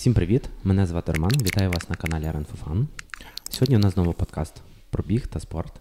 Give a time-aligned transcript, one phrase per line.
[0.00, 0.48] Всім привіт!
[0.64, 1.30] Мене звати Роман.
[1.42, 2.86] Вітаю вас на каналі Run for Fun.
[3.48, 5.72] Сьогодні у нас знову подкаст про біг та спорт.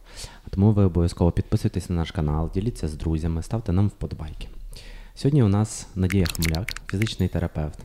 [0.49, 4.47] Тому ви обов'язково підписуйтесь на наш канал, діліться з друзями, ставте нам вподобайки.
[5.15, 7.79] Сьогодні у нас Надія Хмуляк, фізичний терапевт,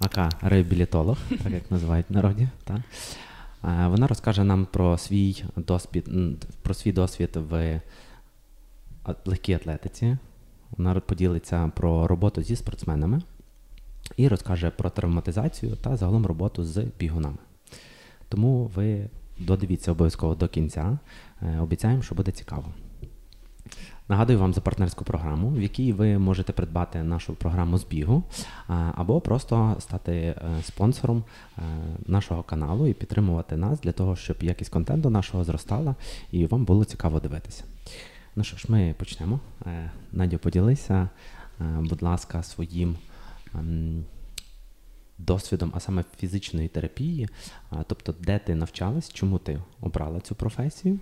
[0.00, 2.48] ака реабілітолог, так як називають в народі.
[2.64, 2.80] Так?
[3.62, 6.08] Вона розкаже нам про свій досвід,
[6.62, 7.80] про свій досвід в
[9.24, 10.16] легкій атлетиці.
[10.70, 13.22] Вона поділиться про роботу зі спортсменами
[14.16, 17.38] і розкаже про травматизацію та загалом роботу з бігунами.
[18.28, 20.98] Тому ви додивіться обов'язково до кінця.
[21.42, 22.64] Е, обіцяємо, що буде цікаво.
[24.08, 28.22] Нагадую вам за партнерську програму, в якій ви можете придбати нашу програму з бігу,
[28.94, 31.24] або просто стати е, спонсором
[31.58, 31.62] е,
[32.06, 35.94] нашого каналу і підтримувати нас для того, щоб якість контенту нашого зростала
[36.30, 37.64] і вам було цікаво дивитися.
[38.36, 39.40] Ну що ж, ми почнемо.
[40.12, 41.08] Надя, поділися,
[41.60, 42.96] будь ласка, своїм
[45.18, 47.28] досвідом, а саме фізичної терапії,
[47.86, 50.98] тобто, де ти навчалась, чому ти обрала цю професію,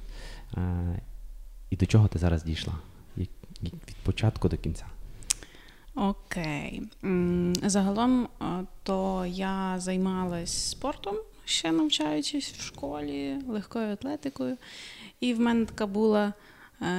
[1.70, 2.74] і до чого ти зараз дійшла?
[3.16, 3.30] Від
[4.02, 4.86] початку до кінця.
[5.94, 6.82] Окей.
[7.62, 8.28] Загалом,
[8.82, 14.56] то я займалась спортом, ще навчаючись в школі, легкою атлетикою.
[15.20, 16.32] І в мене така була Е,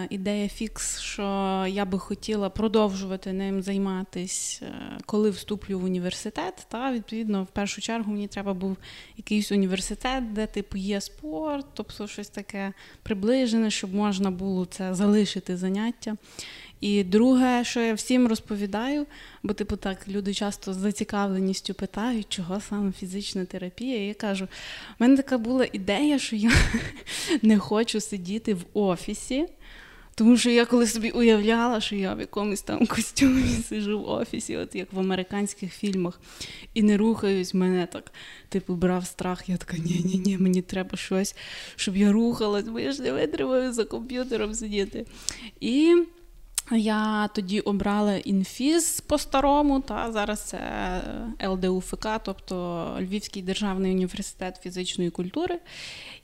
[0.10, 1.24] ідея фікс, що
[1.70, 6.68] я би хотіла продовжувати ним займатися, е, коли вступлю в університет.
[6.70, 8.78] Та відповідно, в першу чергу мені треба був
[9.18, 15.58] якийсь університет, де типу є спорт, тобто щось таке приближене, щоб можна було це залишити
[15.58, 16.18] заняття.
[16.82, 19.06] І друге, що я всім розповідаю,
[19.44, 24.04] бо, типу, так люди часто з зацікавленістю питають, чого саме фізична терапія.
[24.04, 24.50] І я кажу: в
[25.00, 26.52] мене така була ідея, що я
[27.42, 29.48] не хочу сидіти в офісі.
[30.16, 34.58] Тому що я коли собі уявляла, що я в якомусь там костюмі сижу в офісі,
[34.58, 36.22] от як в американських фільмах,
[36.74, 38.12] і не рухаюсь, мене так,
[38.50, 39.50] типу, брав страх.
[39.50, 41.36] Я така, ні-ні, ні мені треба щось,
[41.76, 45.06] щоб я рухалась, бо я ж не витримаю за комп'ютером сидіти.
[45.60, 46.04] І
[46.72, 50.60] я тоді обрала інфіз по-старому, та зараз це
[51.48, 55.60] ЛДУФК, тобто Львівський державний університет фізичної культури.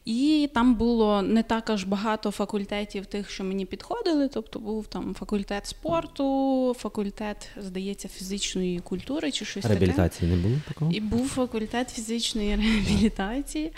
[0.07, 4.27] І там було не так аж багато факультетів тих, що мені підходили.
[4.27, 10.41] Тобто був там факультет спорту, факультет, здається, фізичної культури чи щось реабілітації таке.
[10.41, 10.91] не було такого?
[10.91, 13.71] І був факультет фізичної реабілітації.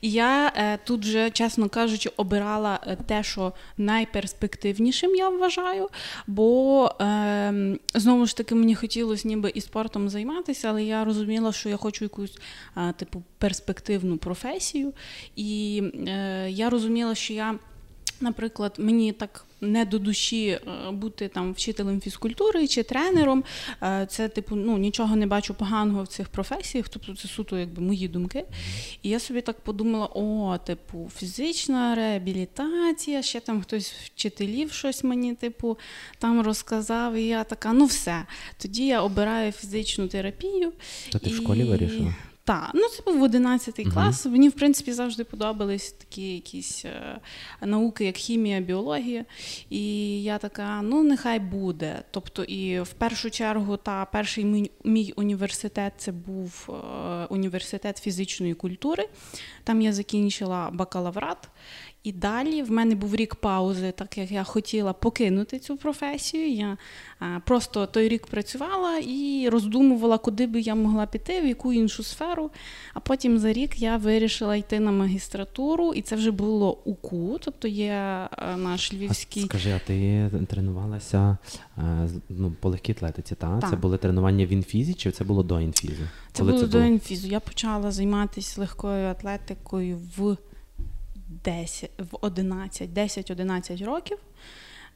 [0.00, 5.88] І я е, тут вже, чесно кажучи, обирала е, те, що найперспективнішим я вважаю.
[6.26, 11.68] Бо е, знову ж таки мені хотілося ніби і спортом займатися, але я розуміла, що
[11.68, 12.38] я хочу якусь
[12.76, 14.92] е, типу перспективну професію.
[15.36, 17.54] І е, я розуміла, що я,
[18.20, 20.60] наприклад, мені так не до душі е,
[20.90, 23.44] бути там вчителем фізкультури чи тренером.
[23.82, 27.82] Е, це, типу, ну нічого не бачу поганого в цих професіях, тобто це суто якби
[27.82, 28.44] мої думки.
[29.02, 35.34] І я собі так подумала: о, типу, фізична реабілітація, ще там хтось вчителів щось мені,
[35.34, 35.78] типу,
[36.18, 37.14] там розказав.
[37.14, 38.22] І я така, ну все.
[38.58, 40.72] Тоді я обираю фізичну терапію.
[41.12, 41.32] То ти і...
[41.32, 42.14] в школі вирішила?
[42.46, 43.92] Так, ну це був 11 uh-huh.
[43.92, 44.26] клас.
[44.26, 47.20] Мені, в принципі, завжди подобались такі якісь е,
[47.60, 49.24] науки, як хімія, біологія.
[49.70, 52.02] І я така, ну нехай буде.
[52.10, 56.72] Тобто, і в першу чергу, та перший мій, мій університет це був е,
[57.24, 59.08] університет фізичної культури.
[59.64, 61.48] Там я закінчила бакалаврат.
[62.06, 66.52] І далі в мене був рік паузи, так як я хотіла покинути цю професію.
[66.52, 66.76] Я
[67.44, 72.50] просто той рік працювала і роздумувала, куди би я могла піти, в яку іншу сферу.
[72.94, 77.68] А потім за рік я вирішила йти на магістратуру, і це вже було УКУ, тобто
[77.68, 79.42] є наш львівський.
[79.42, 81.36] А Скажи, а ти тренувалася
[82.28, 83.34] ну, по легкій атлетиці?
[83.34, 83.58] Та?
[83.58, 83.70] так?
[83.70, 86.02] Це були тренування в інфізі, чи це було до інфізу?
[86.32, 86.90] Це Коли було це до було?
[86.90, 87.28] інфізу.
[87.28, 90.36] Я почала займатися легкою атлетикою в
[91.46, 94.18] 10, в 11, 10-11 років.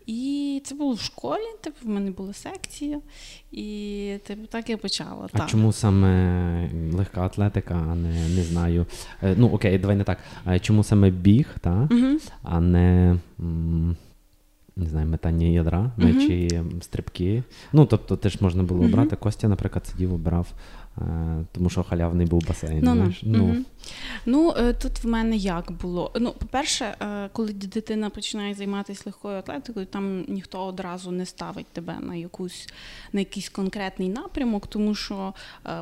[0.06, 3.00] І це було в школі, типу, в мене була секція,
[3.52, 5.28] і типу, так я почала.
[5.32, 5.50] А так.
[5.50, 8.86] чому саме легка атлетика, а не не знаю.
[9.22, 10.18] Е, ну окей, давай не так.
[10.60, 11.88] Чому саме біг, та?
[11.90, 12.18] Угу.
[12.42, 13.16] а не
[14.76, 16.80] не знаю, метання ядра, мечі, угу.
[16.80, 17.42] стрибки.
[17.72, 19.14] Ну, тобто, теж можна було обрати.
[19.14, 19.22] Угу.
[19.22, 20.79] Костя, наприклад, сидів, обирав Е,
[21.52, 22.80] тому що халявний був басейн.
[22.82, 23.20] Ну, знаєш?
[23.22, 23.44] Ну.
[23.44, 23.56] Угу.
[24.26, 26.12] ну е, тут в мене як було.
[26.20, 31.98] Ну, по-перше, е, коли дитина починає займатися легкою атлетикою, там ніхто одразу не ставить тебе
[32.00, 32.68] на якусь
[33.12, 35.34] на якийсь конкретний напрямок, тому що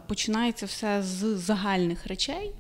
[0.09, 2.53] починається все з загальних речей,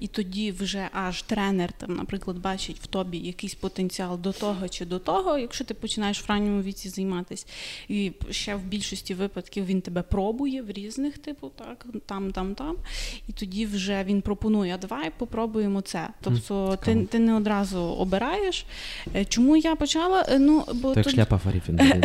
[0.00, 4.84] і тоді вже аж тренер там, наприклад, бачить в тобі якийсь потенціал до того чи
[4.86, 7.46] до того, якщо ти починаєш в ранньому віці займатися.
[7.88, 12.76] І ще в більшості випадків він тебе пробує в різних типу так там, там, там.
[13.28, 16.08] І тоді вже він пропонує: давай попробуємо це.
[16.20, 18.64] Тобто, ти ти не одразу обираєш.
[19.14, 20.26] Е, чому я почала?
[20.28, 21.12] Е, ну, бо То тут...
[21.12, 21.80] шляпа Фаріфін.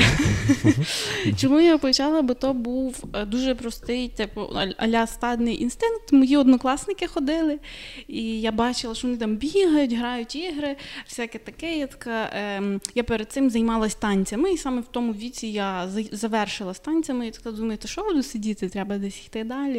[1.37, 2.21] Чому я почала?
[2.21, 4.41] Бо то був дуже простий, типу,
[4.77, 6.11] аля стадний інстинкт.
[6.11, 7.59] Мої однокласники ходили,
[8.07, 10.75] і я бачила, що вони там бігають, грають ігри,
[11.07, 11.77] всяке таке.
[11.77, 16.73] Я така, ем, я перед цим займалась танцями, і саме в тому віці я завершила
[16.73, 19.76] з танцями, і така думаю, що буду сидіти, треба десь йти далі.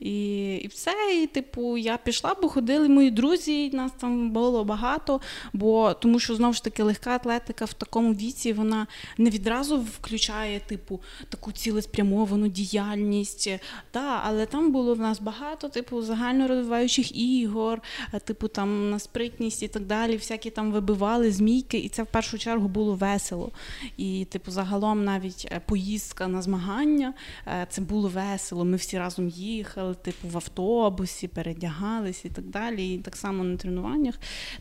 [0.00, 0.92] І і все.
[1.22, 5.20] І типу, я пішла, бо ходили мої друзі, нас там було багато,
[5.52, 8.86] бо тому що знову ж таки легка атлетика в такому віці вона
[9.18, 13.50] не відразу включає, типу, таку цілеспрямовану діяльність.
[13.94, 17.82] Да, але там було в нас багато, типу, загальнорозвиваючих ігор,
[18.24, 20.16] типу там на спритність і так далі.
[20.16, 23.50] Всякі там вибивали змійки, і це в першу чергу було весело.
[23.96, 27.14] І, типу, загалом навіть е, поїздка на змагання
[27.46, 28.64] е, це було весело.
[28.64, 32.94] Ми всі разом їхали, типу, в автобусі, передягались і так далі.
[32.94, 34.14] І так само на тренуваннях.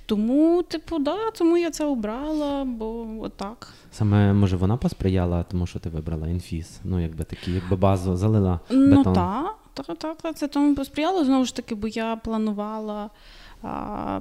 [0.06, 3.74] Тому, типу, да, тому я це обрала, бо отак.
[3.92, 6.80] Саме може вона посприяла, тому що ти вибрала інфіз.
[6.83, 8.60] Ну, якби такі, якби базу залила.
[8.69, 13.10] Ну так, так, так, так, це тому посприяло знову ж таки, бо я планувала.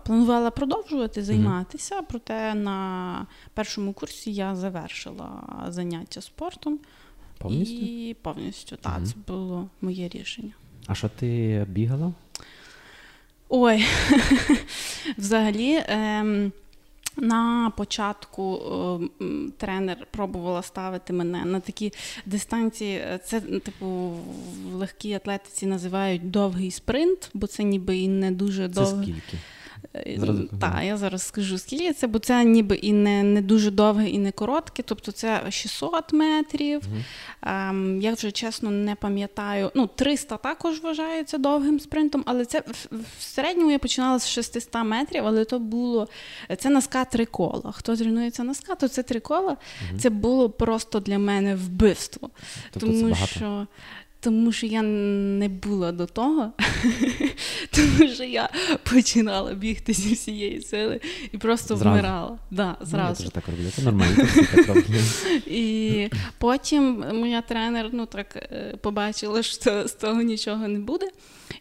[0.05, 5.31] Планувала продовжувати займатися, проте на першому курсі я завершила
[5.69, 6.79] заняття спортом.
[7.45, 7.75] Повністю?
[7.75, 9.07] І повністю, так, угу.
[9.07, 10.53] це було моє рішення.
[10.87, 12.13] А що ти бігала?
[13.49, 13.85] Ой,
[15.19, 15.83] взагалі.
[15.89, 16.53] Ем...
[17.17, 18.57] На початку
[19.23, 21.93] е, тренер пробувала ставити мене на такі
[22.27, 23.03] дистанції.
[23.25, 29.07] Це типу в легкій атлетиці називають довгий спринт, бо це ніби і не дуже довгий.
[29.07, 29.39] Це скільки?
[29.95, 30.19] Е,
[30.61, 34.19] так, я зараз скажу, скільки це, бо це ніби і не не дуже довге, і
[34.19, 34.83] не коротке.
[34.83, 36.81] Тобто це 600 метрів.
[36.93, 37.03] Угу.
[37.43, 39.71] Ем, я вже чесно не пам'ятаю.
[39.75, 44.75] Ну, 300 також вважається довгим спринтом, але це в, в середньому я починала з 600
[44.85, 46.09] метрів, але то було
[46.59, 47.73] це на ска три кола.
[47.73, 49.57] Хто тренується на ска, то це три кола.
[49.91, 49.99] Угу.
[49.99, 52.31] Це було просто для мене вбивство.
[52.71, 53.67] Тобто тому це що
[54.25, 56.53] тому що я не була до того,
[57.71, 58.49] тому що я
[58.83, 61.01] починала бігти зі всієї сили
[61.33, 61.91] і просто зразу.
[61.91, 62.39] вмирала.
[62.51, 63.25] Да, зразу.
[63.25, 64.17] Ну, я так роблю, це нормально.
[65.47, 71.09] І потім моя тренер ну, так, е, побачила, що з того нічого не буде.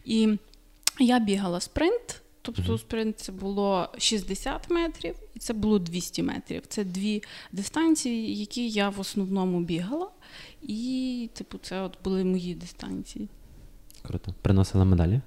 [0.04, 0.28] І
[0.98, 2.20] я бігала спринт.
[2.42, 6.62] Тобто спринт це було 60 метрів і це було 200 метрів.
[6.68, 7.22] Це дві
[7.52, 10.08] дистанції, які я в основному бігала.
[10.68, 13.28] І, типу, це от були мої дистанції.
[14.02, 14.34] Круто.
[14.42, 15.20] Приносила медалі?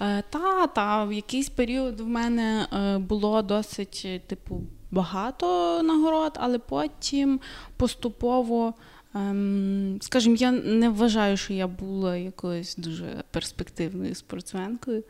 [0.00, 4.60] Е, Та, та, в якийсь період в мене е, було досить, е, типу,
[4.90, 7.40] багато нагород, але потім
[7.76, 8.74] поступово.
[9.14, 15.02] Ем, скажімо, я не вважаю, що я була якоюсь дуже перспективною спортсменкою.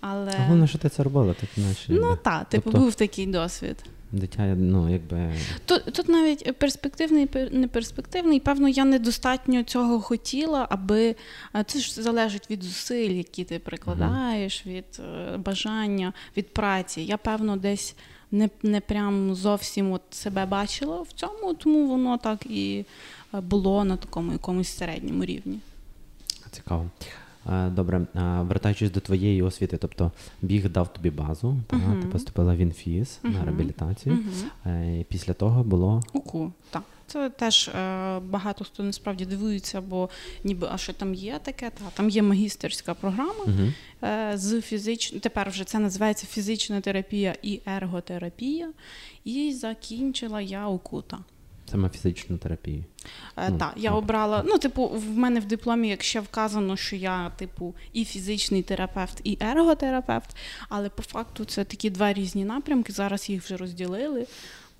[0.00, 0.32] Але...
[0.38, 1.92] Головне, що ти це робила, так наче.
[1.92, 2.78] Ну так, типу тобто...
[2.78, 3.84] був такий досвід.
[4.12, 5.34] Дитя, ну, якби...
[5.64, 8.40] Тут тут навіть перспективний, не перспективний.
[8.40, 11.16] Певно, я недостатньо цього хотіла, аби
[11.66, 14.76] це ж залежить від зусиль, які ти прикладаєш, uh-huh.
[14.76, 17.00] від е, бажання, від праці.
[17.00, 17.94] Я, певно, десь
[18.30, 22.84] не не прям зовсім от себе бачила в цьому, тому воно так і
[23.34, 25.60] е, було на такому якомусь середньому рівні.
[26.50, 26.90] Цікаво.
[27.48, 30.12] Е, добре, е, вертаючись до твоєї освіти, тобто
[30.42, 32.02] біг дав тобі базу, uh-huh.
[32.02, 33.32] ти поступила в інфіз uh-huh.
[33.32, 34.18] на реабілітацію.
[34.66, 35.04] Uh-huh.
[35.04, 36.82] Після того було УКУ, так.
[37.06, 37.70] Це теж
[38.22, 40.08] багато хто насправді дивується, бо
[40.44, 44.36] ніби а що там є таке, та там є магістерська програма uh-huh.
[44.36, 45.10] з фізич...
[45.20, 48.70] Тепер вже це називається фізична терапія і ерготерапія.
[49.24, 51.18] І закінчила я УКУТа.
[51.70, 52.84] Саме фізичну терапію.
[53.36, 54.44] Е, ну, Так, я обрала.
[54.46, 59.38] Ну, типу, в мене в дипломі, якщо вказано, що я, типу, і фізичний терапевт, і
[59.40, 60.36] ерготерапевт,
[60.68, 62.92] але по факту це такі два різні напрямки.
[62.92, 64.26] Зараз їх вже розділили.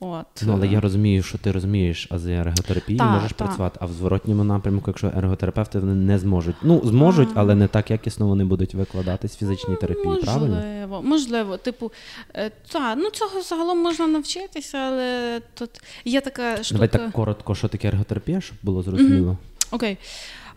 [0.01, 0.27] От.
[0.47, 3.45] Ну, але я розумію, що ти розумієш ази ерготерапії, та, можеш та.
[3.45, 6.57] працювати, а в зворотньому напрямку, якщо ерготерапевти вони не зможуть.
[6.63, 10.55] Ну, зможуть, але не так якісно вони будуть викладатись в фізичній терапії, можливо, правильно?
[10.57, 11.57] Можливо, можливо.
[11.57, 11.93] Типу,
[12.35, 15.71] е, та, ну цього загалом можна навчитися, але тут
[16.05, 16.73] є така штука.
[16.73, 19.31] Давай так коротко, що таке ерготерапія, щоб було зрозуміло.
[19.31, 19.75] Mm-hmm.
[19.75, 19.99] Окей.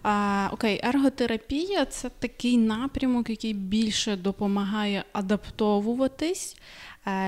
[0.03, 6.57] А, Окей, ерготерапія це такий напрямок, який більше допомагає адаптовуватись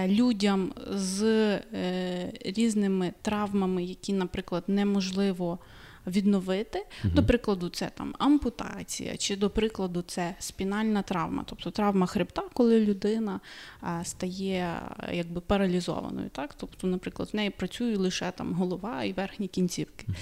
[0.07, 5.59] людям з е, різними травмами, які, наприклад, неможливо
[6.07, 6.85] відновити.
[7.03, 7.13] Угу.
[7.13, 12.79] До прикладу, це там ампутація, чи, до прикладу, це спінальна травма, тобто травма хребта, коли
[12.79, 13.39] людина
[13.81, 14.81] а, стає
[15.13, 16.29] якби паралізованою.
[16.29, 16.53] Так?
[16.57, 20.05] Тобто, наприклад, в неї працює лише там голова і верхні кінцівки.
[20.07, 20.17] Угу.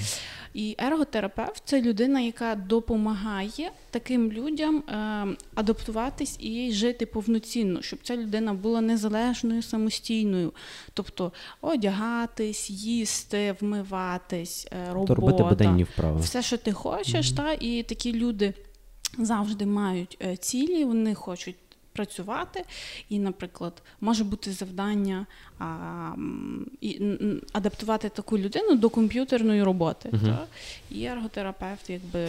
[0.54, 8.18] І ерготерапевт це людина, яка допомагає таким людям е, адаптуватись і жити повноцінно, щоб ця
[8.18, 10.54] людина була незалежною, самостійною,
[10.94, 15.14] тобто одягатись, їсти, вмиватись, е, робота,
[15.72, 16.22] робити вправи.
[16.22, 17.36] все, що ти хочеш, mm-hmm.
[17.36, 18.54] та і такі люди
[19.18, 21.56] завжди мають е, цілі, вони хочуть
[21.94, 22.64] працювати,
[23.10, 25.26] і, наприклад, може бути завдання
[25.60, 26.12] а,
[26.82, 27.02] і,
[27.52, 30.10] адаптувати таку людину до комп'ютерної роботи.
[30.10, 30.26] Uh-huh.
[30.26, 30.46] Та?
[30.90, 32.26] І ерготерапевт якби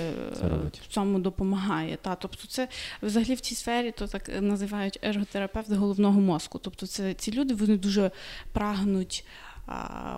[0.72, 1.99] в цьому допомагає.
[2.02, 2.14] Та?
[2.14, 2.68] Тобто, це
[3.02, 6.58] взагалі в цій сфері то так називають ерготерапевт головного мозку.
[6.58, 8.11] Тобто, це ці люди вони дуже
[8.52, 9.25] прагнуть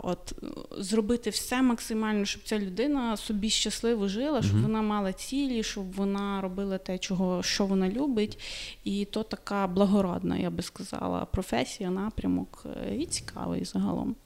[0.02, 0.32] от
[0.78, 4.62] зробити все максимально, щоб ця людина собі щасливо жила, щоб mm-hmm.
[4.62, 8.38] вона мала цілі, щоб вона робила те, чого що вона любить.
[8.84, 14.16] І то така благородна, я би сказала, професія, напрямок е, і цікавий загалом.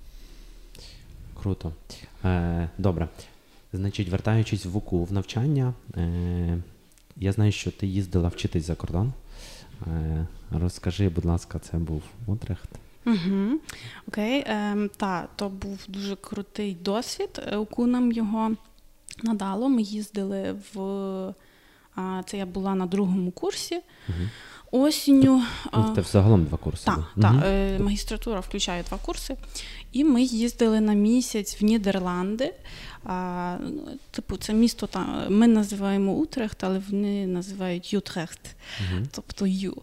[1.42, 1.72] Круто.
[2.24, 3.08] Е, Добре.
[3.72, 6.58] Значить, вертаючись в УКУ в навчання, е,
[7.16, 9.12] я знаю, що ти їздила вчитись за кордон.
[9.86, 12.70] Е, Розкажи, будь ласка, це був Утрехт.
[13.08, 13.60] Угу.
[14.08, 17.42] Окей, ем, та, то був дуже крутий досвід.
[17.58, 18.50] УКУ нам його
[19.22, 19.68] надало.
[19.68, 21.34] Ми їздили в
[22.26, 23.80] це я була на другому курсі.
[24.08, 24.18] Угу.
[24.70, 25.42] Осінню.
[25.94, 26.84] Це взагалом два курси.
[26.84, 27.40] Так, та, угу.
[27.44, 29.36] е, магістратура включає два курси.
[29.92, 32.54] І ми їздили на місяць в Нідерланди.
[33.04, 35.26] А, ну, Типу, це місто там.
[35.28, 39.82] Ми називаємо Утрехт, але вони називають Ютрехт, uh тобто Ю.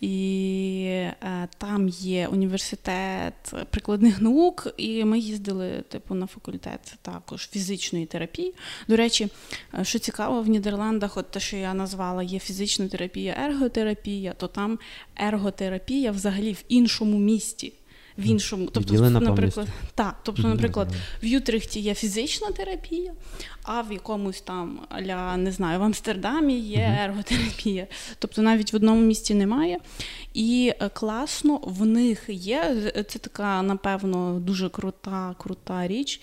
[0.00, 7.48] І а, е, там є університет прикладних наук, і ми їздили типу, на факультет також
[7.48, 8.54] фізичної терапії.
[8.88, 9.28] До речі,
[9.78, 14.46] е, що цікаво, в Нідерландах, от те, що я назвала, є фізична терапія, ерготерапія, то
[14.46, 14.78] там
[15.16, 17.72] ерготерапія взагалі в іншому місті
[18.18, 18.66] в іншому.
[18.72, 20.88] Тобто, Відділена наприклад, так, тобто, наприклад,
[21.22, 23.12] в Ютрихті є фізична терапія,
[23.62, 27.86] а в якомусь там аля, не знаю, в Амстердамі є ерготерапія.
[28.18, 29.78] Тобто навіть в одному місті немає.
[30.34, 32.92] І е, класно в них є.
[33.08, 36.20] Це така, напевно, дуже крута, крута річ.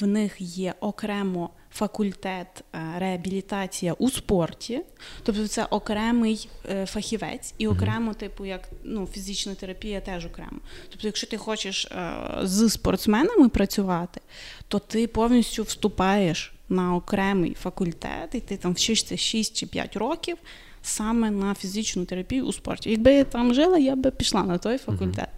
[0.00, 4.80] В них є окремо факультет е, реабілітація у спорті,
[5.22, 10.60] тобто це окремий е, фахівець, і окремо, типу, як ну, фізична терапія теж окремо.
[10.90, 14.20] Тобто, якщо ти хочеш е, з спортсменами працювати,
[14.68, 20.36] то ти повністю вступаєш на окремий факультет, і ти там вчишся 6 чи 5 років.
[20.82, 22.90] Саме на фізичну терапію у спорті.
[22.90, 25.28] Якби я там жила, я би пішла на той факультет.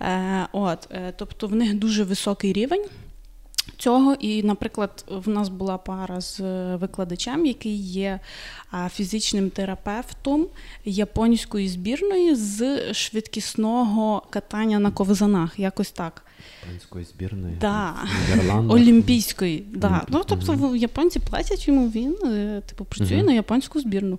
[0.00, 0.42] Uh-huh.
[0.42, 2.84] Е, от, е, Тобто в них дуже високий рівень
[3.76, 4.14] цього.
[4.14, 6.40] І, наприклад, в нас була пара з
[6.76, 8.20] викладачем, який є
[8.90, 10.46] фізичним терапевтом
[10.84, 15.58] японської збірної з швидкісного катання на ковзанах.
[15.58, 16.24] Якось так.
[16.66, 17.94] Японської збірної да.
[18.68, 19.64] Олімпійської.
[19.74, 20.06] Да.
[20.08, 24.18] Ну, Тобто японці платять йому, він е, типу, працює на японську збірну.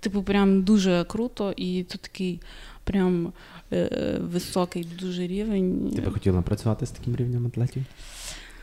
[0.00, 2.40] Типу, прям дуже круто, і тут такий
[2.84, 3.32] прям
[3.72, 5.92] е, високий дуже рівень.
[5.96, 7.84] Ти би хотіла працювати з таким рівнем атлетів?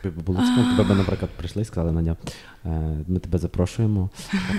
[0.02, 2.16] Цікаво, тебе б, наприклад, прийшли і сказали, Надя,
[2.66, 2.68] е,
[3.08, 4.10] ми тебе запрошуємо.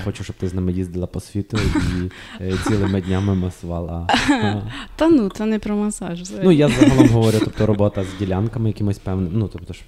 [0.03, 2.12] Хочу, щоб ти з нами їздила по світу і
[2.43, 4.08] е, цілими днями масувала.
[4.96, 6.24] Та ну, це не про масаж.
[6.43, 9.31] Ну, я загалом говорю, тобто робота з ділянками якимось певним.
[9.34, 9.84] Ну, тобто, що...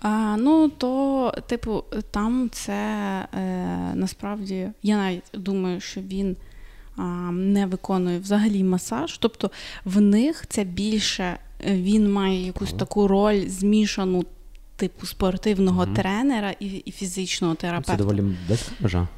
[0.00, 2.72] А, Ну, то, типу, там це
[3.34, 6.36] е, насправді, я навіть думаю, що він
[6.96, 7.02] а,
[7.32, 9.18] не виконує взагалі масаж.
[9.18, 9.50] Тобто
[9.84, 14.24] в них це більше він має якусь таку роль змішану
[14.76, 15.94] типу спортивного mm-hmm.
[15.94, 17.92] тренера і і фізичного терапевта.
[17.92, 19.08] Це доволі безкажа.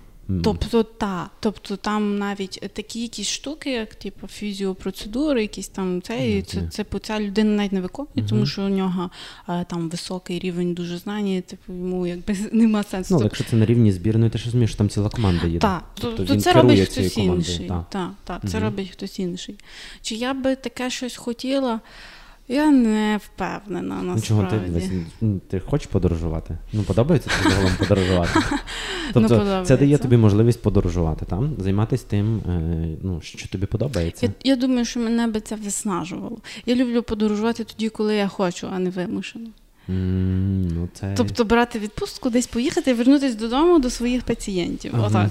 [0.45, 6.43] Тобто, та, тобто там навіть такі якісь штуки, як типу фізіопроцедури, якісь там це, mm-hmm.
[6.43, 8.29] це, це, це ця людина навіть не виконує, mm-hmm.
[8.29, 9.11] тому що у нього
[9.47, 13.15] а, там високий рівень дуже знань, типу йому якби нема сенсу.
[13.15, 15.59] Ну, але якщо це на рівні збірної, ти ж розумієш, що там ціла команда є.
[15.59, 17.69] Так, тобто, тобто це робить хтось інший.
[17.69, 19.59] Так, так, та, це робить хтось інший.
[20.03, 21.81] Чи я би таке щось хотіла?
[22.49, 24.27] Я не впевнена насправді.
[24.27, 26.59] Чого ти ти хочеш подорожувати?
[26.73, 28.41] Ну, подобається тобі загалом подорожувати.
[29.13, 34.27] Тобто ну, це дає тобі можливість подорожувати, там, займатися тим, е, ну, що тобі подобається.
[34.27, 36.39] Я, я думаю, що мене би це виснажувало.
[36.67, 39.49] Я люблю подорожувати тоді, коли я хочу, а не вимушено.
[39.89, 41.15] Mm, ну це...
[41.17, 44.93] Тобто брати відпустку, десь поїхати і вернутися додому до своїх пацієнтів.
[44.95, 45.07] Ага.
[45.07, 45.31] Отак.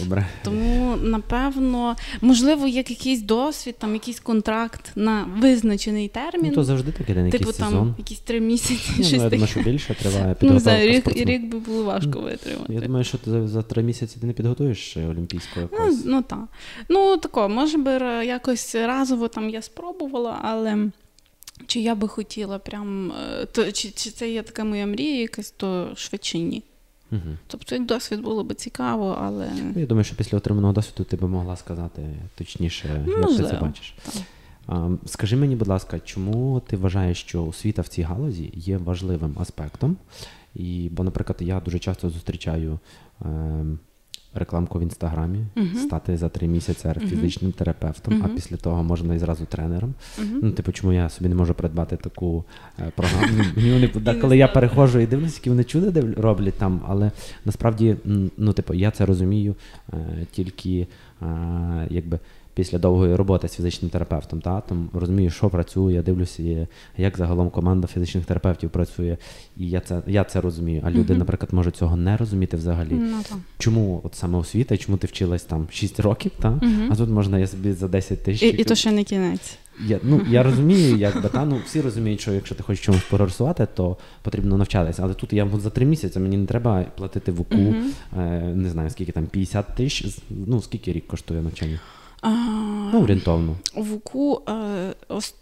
[0.00, 0.26] Добре.
[0.42, 6.46] Тому, напевно, можливо, як якийсь досвід, там якийсь контракт на визначений термін.
[6.46, 7.94] Ну, то завжди таке день, типу, якийсь там сезон.
[7.98, 8.90] якісь три місяці.
[8.98, 12.74] Ну, щось я думаю, що більше триває Ну, за рік, рік би було важко витримати.
[12.74, 16.44] Я думаю, що ти за, за три місяці ти не підготуєш олімпійського Ну, ну так.
[16.88, 17.92] Ну, тако, може би
[18.26, 20.90] якось разово там я спробувала, але.
[21.66, 25.50] Чи я би хотіла прям, е, то, чи чи це є така моя мрія якась,
[25.50, 26.62] то швидше ні.
[27.12, 27.20] Угу.
[27.46, 31.28] Тобто, досвід було би цікаво, але Ну, Я думаю, що після отриманого досвіду ти би
[31.28, 32.02] могла сказати
[32.34, 33.94] точніше, як ти це бачиш.
[34.66, 34.92] так.
[35.06, 39.96] Скажи мені, будь ласка, чому ти вважаєш, що освіта в цій галузі є важливим аспектом?
[40.54, 42.78] І, бо, наприклад, я дуже часто зустрічаю
[43.22, 43.26] е,
[44.34, 45.76] рекламку в інстаграмі, Мгм.
[45.76, 49.94] стати за три місяці фізичним терапевтом, а після того можна і зразу тренером.
[50.42, 52.44] Ну, типу, чому я собі не можу придбати таку
[52.78, 53.44] е, програму?
[53.56, 57.10] Мені вони, да, коли я перехожу і дивлюся, які вони чуди роблять там, але
[57.44, 57.96] насправді,
[58.36, 59.54] ну, типу, я це розумію
[59.92, 60.86] е, тільки
[61.22, 61.26] е,
[61.90, 62.18] якби.
[62.54, 67.86] Після довгої роботи з фізичним терапевтом, та там розумію, що працює, дивлюся, як загалом команда
[67.88, 69.16] фізичних терапевтів працює,
[69.56, 70.82] і я це я це розумію.
[70.84, 71.18] А люди, Мгм.
[71.18, 72.92] наприклад, можуть цього не розуміти взагалі.
[72.92, 73.38] Ну, так.
[73.58, 76.50] Чому от саме освіта, чому ти вчилась там 6 років, та?
[76.50, 76.88] Мгм.
[76.90, 78.42] а тут можна я собі за 10 тисяч.
[78.42, 79.58] І, і то ще не кінець.
[79.86, 83.66] Я, ну, я розумію, якби, та, ну, всі розуміють, що якщо ти хочеш чомусь прогресувати,
[83.74, 85.02] то потрібно навчатися.
[85.02, 87.90] Але тут я от за три місяці мені не треба платити в УКУ, Мгм.
[88.18, 91.80] е, не знаю, скільки там, 50 тисяч, ну, скільки рік коштує навчання?
[92.24, 92.30] А,
[92.92, 93.56] Ну, орієнтовно.
[93.76, 94.94] В УКУ, е,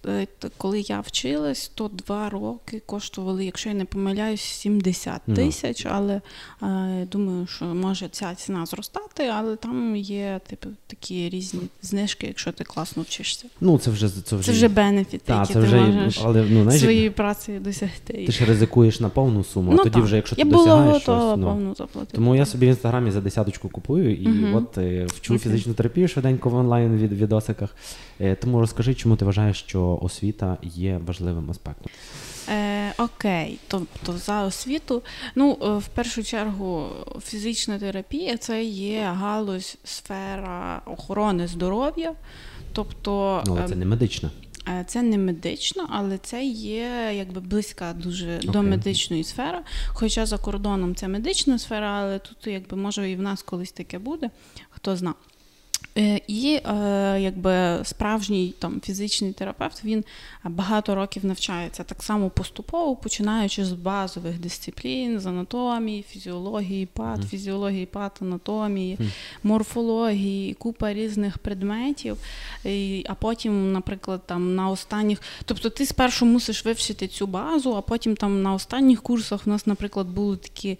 [0.09, 5.35] е, коли я вчилась, то два роки коштували, якщо я не помиляюсь, 70 Ну.
[5.35, 6.21] тисяч, але
[6.63, 12.53] е, думаю, що може ця ціна зростати, але там є типу такі різні знижки, якщо
[12.53, 13.47] ти класно вчишся.
[13.61, 16.47] Ну, це вже це вже, Це вже бенефіти, та, які це ти вже, можеш але
[16.51, 18.25] ну, знаєш, своєю працею досягти.
[18.27, 20.05] ти ж ризикуєш на повну суму, а Ну, тоді так.
[20.05, 22.17] вже, якщо я ти досягаєш щось, ну, повну заплатити.
[22.17, 24.55] Тому я собі в інстаграмі за десяточку купую і Мгм.
[24.55, 24.77] от
[25.13, 25.39] вчу Окей.
[25.39, 27.77] фізичну терапію швиденько в онлайн від відосиках.
[28.21, 31.93] Е, тому розкажи, чому ти вважаєш, що освіта є важливим аспектом.
[32.49, 35.03] Е, окей, тобто за освіту.
[35.35, 36.89] Ну, е, в першу чергу,
[37.23, 42.15] фізична терапія це є галузь, сфера охорони здоров'я.
[42.73, 44.31] Тобто Ну, але е, це не медична.
[44.87, 49.59] Це не медично, але це є якби близька дуже до медичної сфери.
[49.87, 53.99] Хоча за кордоном це медична сфера, але тут якби може і в нас колись таке
[53.99, 54.31] буде,
[54.71, 55.15] хто зна.
[55.99, 60.05] Е, І е, якби справжній там фізичний терапевт він
[60.45, 67.87] багато років навчається так само поступово, починаючи з базових дисциплін, з анатомії, фізіології, пат, фізіології,
[67.87, 68.99] пат, анатомії,
[69.43, 72.17] морфології, купа різних предметів.
[72.65, 77.81] І, а потім, наприклад, там на останніх, тобто ти спершу мусиш вивчити цю базу, а
[77.81, 80.79] потім там на останніх курсах в нас, наприклад, були такі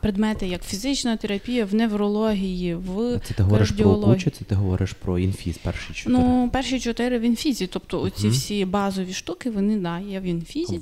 [0.00, 4.33] предмети, як фізична терапія в неврології, в кардіології.
[4.38, 6.18] Це ти говориш про інфіз перші чотири?
[6.18, 10.80] Ну, перші чотири в інфізі, тобто оці всі базові штуки, вони да, є в інфізі.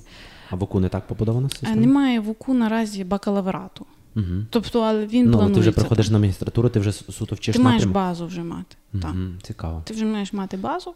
[0.50, 1.74] А в УКУ не так побудована система?
[1.76, 3.86] немає в УКУ наразі бакалаврату.
[4.16, 4.24] Угу.
[4.50, 5.54] Тобто, але він Ну, планується.
[5.54, 7.94] ти вже приходиш на магістратуру, ти вже суто вчиш ти маєш напрямок?
[7.94, 8.76] базу вже мати.
[9.02, 9.14] Так.
[9.42, 9.82] Цікаво.
[9.84, 10.94] Ти вже маєш мати базу,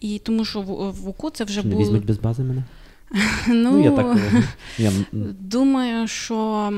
[0.00, 1.84] і тому що в, в УКУ це вже Чи не було.
[1.86, 2.64] візьмуть без бази мене?
[3.48, 4.42] Ну, я так е,
[4.78, 4.92] я,
[5.40, 6.72] думаю, що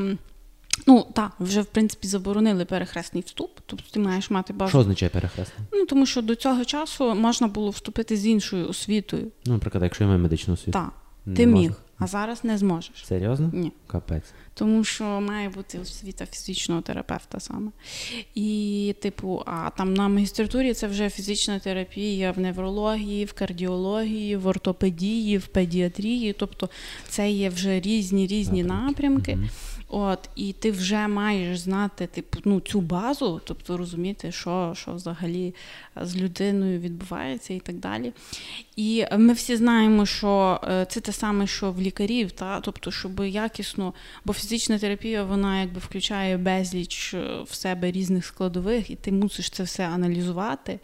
[0.86, 4.68] ну так, вже в принципі заборонили перехресний вступ, тобто ти маєш мати базу.
[4.68, 5.54] що означає перехресне?
[5.72, 9.26] Ну тому що до цього часу можна було вступити з іншою освітою.
[9.46, 10.72] Ну, наприклад, якщо я маю медичну освіту.
[10.72, 10.92] Так,
[11.36, 11.60] ти можна.
[11.60, 13.04] міг, а зараз не зможеш.
[13.04, 13.50] Серйозно?
[13.52, 13.72] Ні.
[13.86, 14.24] Капець.
[14.54, 17.70] Тому що має бути освіта фізичного терапевта саме.
[18.34, 24.46] І, типу, а там на магістратурі це вже фізична терапія в неврології, в кардіології, в
[24.46, 26.32] ортопедії, в педіатрії.
[26.32, 26.68] Тобто
[27.08, 29.36] це є вже різні різні Напрямки.
[29.36, 29.50] напрямки.
[29.96, 35.54] От, і ти вже маєш знати типу, ну, цю базу, тобто розуміти, що, що взагалі
[35.96, 38.12] з людиною відбувається і так далі.
[38.76, 42.60] І ми всі знаємо, що е, це те саме, що в лікарів, та?
[42.60, 48.90] тобто, щоб якісно, бо фізична терапія вона якби включає безліч е, в себе різних складових,
[48.90, 50.78] і ти мусиш це все аналізувати.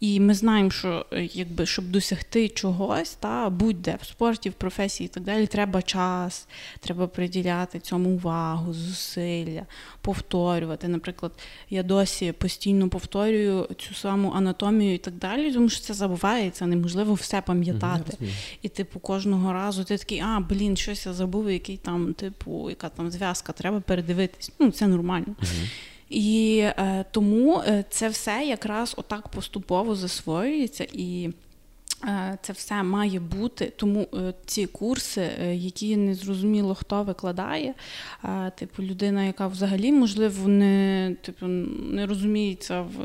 [0.00, 5.06] І ми знаємо, що е, якби, щоб досягти чогось, та, будь-де в спорті, в професії
[5.06, 6.48] і так далі, треба час,
[6.80, 9.66] треба приділяти цьому увагу, зусилля,
[10.00, 10.88] повторювати.
[10.88, 11.32] Наприклад,
[11.70, 17.14] я досі постійно повторюю цю саму анатомію і так далі, тому що це забувається, неможливо
[17.22, 18.16] все пам'ятати.
[18.62, 22.88] І, типу, кожного разу ти такий, а, блін, щось я забув, який там, типу, яка
[22.88, 24.52] там зв'язка, треба передивитись.
[24.58, 25.26] Ну, це нормально.
[26.08, 31.30] І е, тому е, це все якраз отак поступово засвоюється і.
[32.04, 37.74] е, Це все має бути, тому е, ці курси, які не зрозуміло хто викладає,
[38.58, 42.96] типу людина, яка взагалі можливо не типу не розуміється в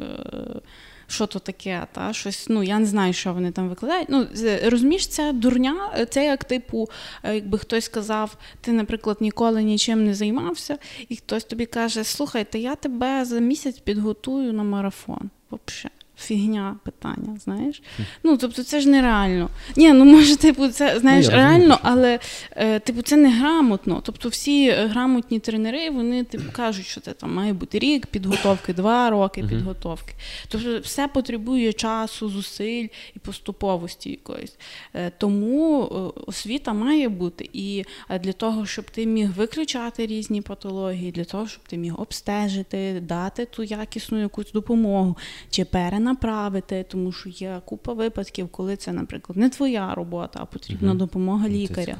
[1.08, 2.50] що то таке, та щось.
[2.50, 4.08] Ну я не знаю, що вони там викладають.
[4.10, 4.28] Ну
[4.64, 6.06] розумієш, це дурня.
[6.10, 6.90] Це як типу,
[7.24, 10.78] е, якби хтось сказав, ти, наприклад, ніколи нічим не займався,
[11.10, 15.30] і хтось тобі каже: слухай, та я тебе за місяць підготую на марафон.
[15.52, 15.97] Взагалі.
[16.20, 17.82] Фігня питання, знаєш.
[18.24, 19.50] Ну, тобто, це ж нереально.
[19.76, 22.20] Ні, ну може, типу, це знаєш, ну, реально, але
[22.52, 24.02] е, типу, це не грамотно.
[24.04, 29.10] Тобто, всі грамотні тренери, вони типу кажуть, що це там має бути рік підготовки, два
[29.10, 29.50] роки uh-huh.
[29.50, 30.14] підготовки.
[30.48, 34.56] Тобто, все потребує часу, зусиль і поступовості якоїсь.
[34.94, 37.50] Е, тому е, освіта має бути.
[37.54, 37.84] І
[38.22, 43.46] для того, щоб ти міг виключати різні патології, для того, щоб ти міг обстежити, дати
[43.46, 45.18] ту якісну якусь допомогу
[45.50, 50.46] чи перенести направити, тому що є купа випадків, коли це, наприклад, не твоя робота, а
[50.46, 50.98] потрібна угу.
[50.98, 51.98] допомога лікаря.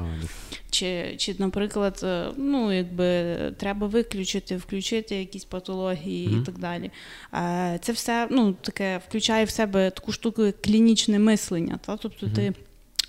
[0.70, 6.38] Чи, чи, наприклад, е, ну, якби треба виключити, включити якісь патології угу.
[6.38, 6.92] і так далі.
[7.82, 11.80] Це все ну, таке включає в себе таку штуку, як клінічне мислення.
[11.86, 11.98] Та?
[11.98, 12.36] Тобто угу.
[12.36, 12.54] ти,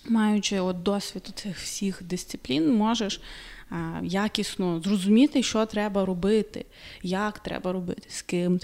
[0.08, 3.20] маючи от досвід цих всіх дисциплін, можеш
[4.02, 6.64] якісно зрозуміти, що треба робити,
[7.02, 8.58] як треба робити, з ким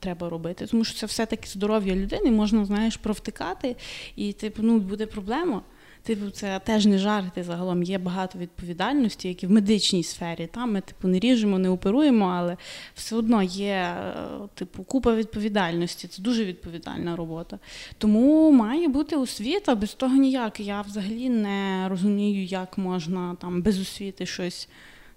[0.00, 0.66] треба робити.
[0.66, 3.76] Тому що це все-таки здоров'я людини, можна, знаєш, провтикати,
[4.16, 5.62] і типу, ну, буде проблема.
[6.06, 7.82] Типу, це теж не жарти загалом.
[7.82, 10.46] Є багато відповідальності, які в медичній сфері.
[10.46, 12.56] Там ми типу не ріжемо, не оперуємо, але
[12.94, 14.14] все одно є е,
[14.54, 16.08] типу купа відповідальності.
[16.08, 17.58] Це дуже відповідальна робота.
[17.98, 20.60] Тому має бути освіта, без того ніяк.
[20.60, 24.68] Я взагалі не розумію, як можна там без освіти щось.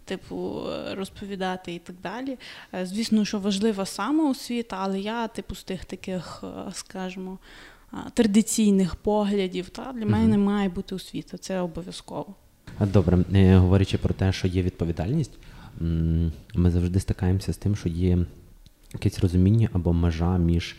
[0.06, 2.38] Типу, розповідати і так далі.
[2.74, 7.38] Е, звісно, що важлива самоосвіта, але я, типу, з тих таких, е, скажімо,
[8.14, 9.70] традиційних поглядів.
[9.70, 12.36] Та Для мене mm має бути освіта, це обов'язково.
[12.80, 15.32] Добре, е, говорячи про те, що є відповідальність,
[16.56, 18.18] ми завжди стикаємося з тим, що є
[18.94, 20.76] якесь розуміння або межа між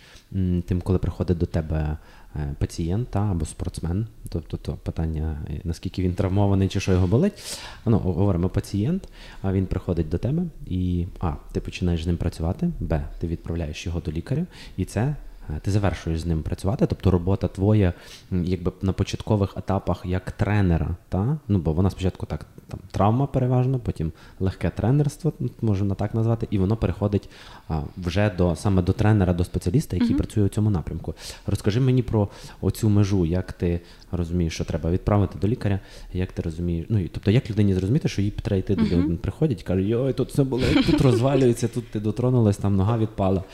[0.66, 1.96] тим, коли приходить до тебе
[2.36, 7.58] е, пацієнт або спортсмен, тобто то питання, е, наскільки він травмований чи що його болить.
[7.86, 9.08] Ну, говоримо, пацієнт,
[9.42, 13.86] а він приходить до тебе і А, ти починаєш з ним працювати, Б, ти відправляєш
[13.86, 14.46] його до лікаря,
[14.76, 15.16] і це
[15.62, 17.92] ти завершуєш з ним працювати, тобто робота твоя,
[18.30, 21.38] якби на початкових етапах як тренера, та?
[21.48, 26.58] ну бо вона спочатку так там травма переважно, потім легке тренерство, можна так назвати, і
[26.58, 27.28] воно переходить
[27.68, 30.18] а, вже до саме до тренера, до спеціаліста, який mm-hmm.
[30.18, 31.14] працює у цьому напрямку.
[31.46, 32.28] Розкажи мені про
[32.60, 33.80] оцю межу, як ти
[34.12, 35.80] розумієш, що треба відправити до лікаря,
[36.12, 39.08] як ти розумієш, ну тобто, як людині зрозуміти, що їй треба йти mm-hmm.
[39.08, 43.44] до приходять, каже, йой, тут все було, тут розвалюється, тут ти дотронулась, там нога відпала.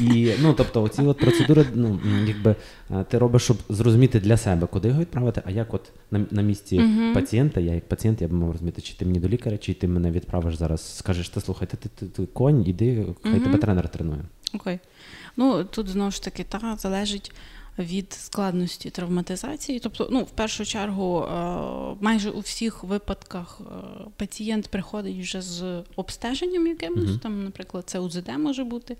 [0.00, 2.54] І ну тобто, оці от процедури, ну якби
[3.08, 6.78] ти робиш, щоб зрозуміти для себе, куди його відправити, а як от на на місці
[6.78, 7.14] mm-hmm.
[7.14, 9.88] пацієнта, я як пацієнт, я б мав розуміти, чи ти мені до лікаря, чи ти
[9.88, 13.42] мене відправиш зараз, скажеш, ти слухай, ти, ти, ти, ти конь, іди, хай mm-hmm.
[13.42, 14.20] тебе тренер тренує.
[14.54, 14.74] Окей.
[14.74, 14.78] Okay.
[15.36, 17.32] Ну тут знову ж таки та залежить
[17.78, 19.80] від складності травматизації.
[19.80, 21.36] Тобто, ну, в першу чергу, е,
[22.00, 23.64] майже у всіх випадках е,
[24.16, 27.18] пацієнт приходить вже з обстеженням якимось, uh-huh.
[27.18, 28.96] там, наприклад, це УЗД може бути.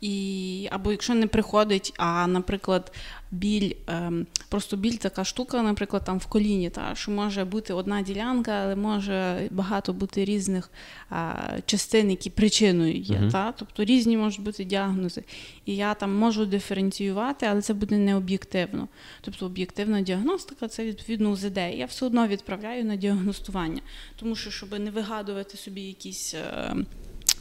[0.00, 2.92] І, Або якщо не приходить, а, наприклад,
[3.30, 8.02] біль, ем, просто біль така штука, наприклад, там в коліні, та, що може бути одна
[8.02, 10.70] ділянка, але може багато бути різних
[11.10, 11.34] а,
[11.66, 13.16] частин, які причиною є.
[13.16, 13.32] Uh-huh.
[13.32, 13.52] Та?
[13.52, 15.24] Тобто різні можуть бути діагнози.
[15.66, 18.88] І я там можу диференціювати, але це буде не об'єктивно.
[19.20, 21.56] Тобто об'єктивна діагностика це відповідно УЗД.
[21.56, 23.80] Я все одно відправляю на діагностування,
[24.16, 26.34] тому що, щоб не вигадувати собі якісь.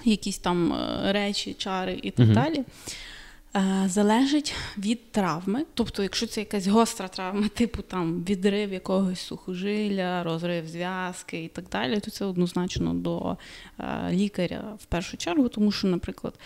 [0.06, 2.64] Якісь там е, речі, чари і так uh далі.
[3.56, 5.66] Е, залежить від травми.
[5.74, 11.66] Тобто, якщо це якась гостра травма, типу там відрив якогось сухожилля, розрив зв'язки і так
[11.72, 13.38] далі, то це однозначно до
[13.80, 16.40] е, лікаря в першу чергу, тому що, наприклад,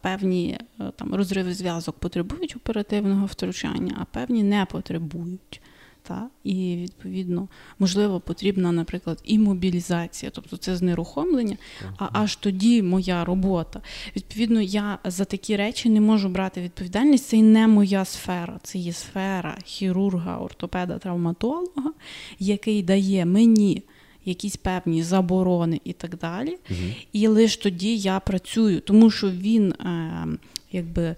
[0.00, 0.58] певні
[0.96, 5.60] там розриви зв'язок потребують оперативного втручання, а певні не потребують.
[6.08, 6.28] Та?
[6.44, 11.56] І відповідно, можливо, потрібна, наприклад, і мобілізація, тобто це знерухомлення,
[11.98, 13.80] а аж тоді моя робота.
[14.16, 17.28] Відповідно, я за такі речі не можу брати відповідальність.
[17.28, 21.92] Це і не моя сфера, це є сфера хірурга, ортопеда, травматолога,
[22.38, 23.82] який дає мені.
[24.24, 26.58] Якісь певні заборони і так далі.
[26.70, 26.78] Угу.
[27.12, 30.26] І лише тоді я працюю, тому що він е,
[30.72, 31.16] якби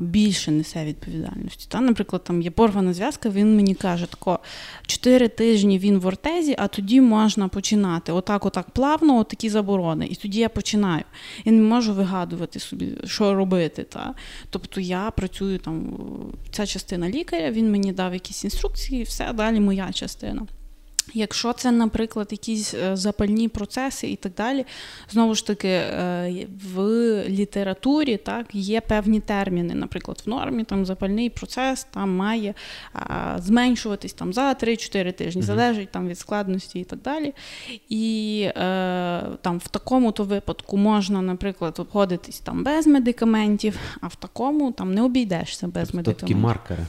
[0.00, 1.66] більше несе відповідальності.
[1.68, 4.38] Та, Наприклад, там є порвана зв'язка, він мені каже, тако,
[4.86, 8.12] 4 тижні він в ортезі, а тоді можна починати.
[8.12, 10.06] Отак, отак плавно, такі заборони.
[10.06, 11.02] І тоді я починаю.
[11.44, 13.82] Я не можу вигадувати собі, що робити.
[13.82, 14.14] Та?
[14.50, 15.96] Тобто я працюю там,
[16.50, 20.46] ця частина лікаря, він мені дав якісь інструкції, все, далі моя частина.
[21.14, 24.66] Якщо це, наприклад, якісь е, запальні процеси і так далі,
[25.10, 26.82] знову ж таки, е, в
[27.28, 29.74] літературі так, є певні терміни.
[29.74, 32.54] Наприклад, в нормі там запальний процес там має
[32.92, 37.34] а, зменшуватись там, за 3-4 тижні, залежить там, від складності і так далі.
[37.88, 44.72] І е, там в такому-то випадку можна, наприклад, обходитись там без медикаментів, а в такому
[44.72, 46.28] там не обійдешся без тобто медикаментів.
[46.28, 46.86] Такі маркери.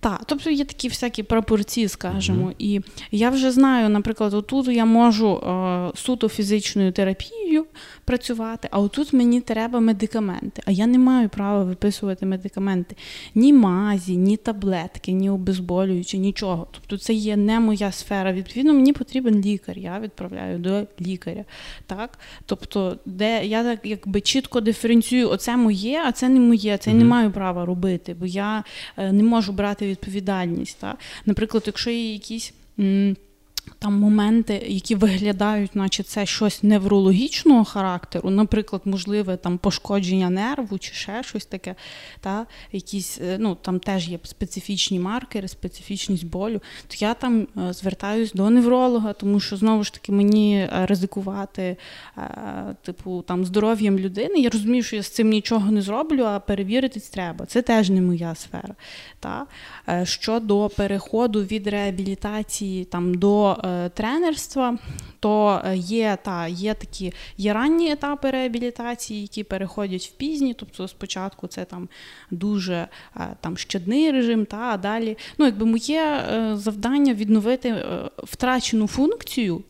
[0.00, 2.46] Так, тобто є такі всякі пропорції, скажімо.
[2.46, 2.54] Mm-hmm.
[2.58, 2.80] І
[3.10, 7.66] я вже знаю, наприклад, отут я можу е, суто фізичною терапією
[8.06, 10.62] працювати, а отут мені треба медикаменти.
[10.64, 12.96] А я не маю права виписувати медикаменти
[13.34, 16.66] ні мазі, ні таблетки, ні обезболюючі, нічого.
[16.70, 18.32] Тобто це є не моя сфера.
[18.32, 19.78] Відповідно, мені потрібен лікар.
[19.78, 21.44] Я відправляю до лікаря.
[21.86, 22.18] Так?
[22.46, 26.96] Тобто, де я так якби чітко диференціюю, оце моє, а це не моє, це я
[26.96, 28.64] не маю права робити, бо я
[28.96, 30.78] е, не можу брати відповідальність.
[30.80, 30.98] Так?
[31.24, 32.52] Наприклад, якщо є якісь.
[33.78, 40.94] Там моменти, які виглядають, наче це щось неврологічного характеру, наприклад, можливе там пошкодження нерву чи
[40.94, 41.74] ще щось таке,
[42.20, 47.72] та якісь, е, ну там теж є специфічні маркери, специфічність болю, то я там е,
[47.72, 51.76] звертаюсь до невролога, тому що знову ж таки мені е, ризикувати,
[52.82, 54.40] типу, там здоров'ям людини.
[54.40, 57.46] Я розумію, що я з цим нічого не зроблю, а перевіритись треба.
[57.46, 58.74] Це теж не моя сфера.
[59.20, 59.46] Та?
[60.04, 64.78] Щодо переходу від реабілітації там до е, тренерства,
[65.20, 70.54] то е, є та, є такі є ранні етапи реабілітації, які переходять в пізні.
[70.54, 71.88] Тобто спочатку це там
[72.30, 78.10] дуже е, там щодний режим, та а далі ну, якби моє е, завдання відновити е,
[78.16, 79.62] втрачену функцію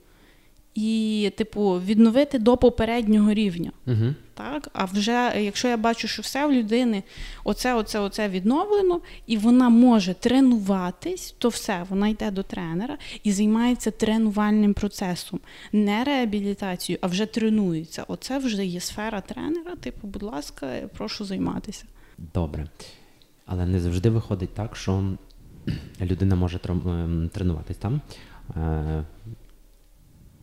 [0.76, 3.72] і, типу, відновити до попереднього рівня.
[3.86, 4.14] Угу.
[4.34, 4.68] Так?
[4.72, 7.02] А вже якщо я бачу, що все в людини
[7.44, 13.32] оце, оце, оце відновлено, і вона може тренуватись, то все, вона йде до тренера і
[13.32, 15.40] займається тренувальним процесом,
[15.72, 18.04] не реабілітацією, а вже тренується.
[18.08, 19.76] Оце вже є сфера тренера.
[19.76, 21.84] Типу, будь ласка, прошу займатися.
[22.34, 22.66] Добре.
[23.46, 25.04] Але не завжди виходить так, що
[26.00, 28.00] людина може ем, тренуватись там.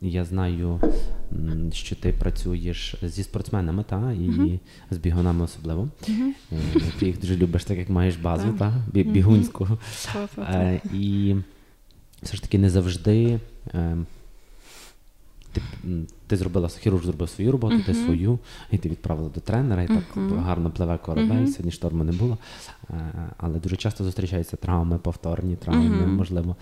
[0.04, 0.80] Е, я знаю,
[1.72, 4.60] що ти працюєш зі спортсменами, та, і uh-huh.
[4.92, 5.90] з бігунами особливо.
[6.02, 7.00] Uh-huh.
[7.00, 8.58] Ти їх дуже любиш, так як маєш базу, uh-huh.
[8.58, 9.68] та, бігунську.
[10.38, 10.80] Uh-huh.
[10.94, 11.36] І
[12.22, 13.40] все ж таки не завжди
[13.74, 13.98] е,
[15.54, 15.62] ти
[16.28, 18.40] ти зробила хірург зробив свою роботу, ти свою,
[18.72, 20.04] і ти відправила до тренера, і так
[20.36, 22.38] гарно пливе корабель, сьогодні шторму не було.
[22.90, 26.56] Е, але дуже часто зустрічаються травми, повторні травми, можливо.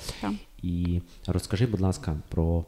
[0.63, 2.65] І розкажи, будь ласка, про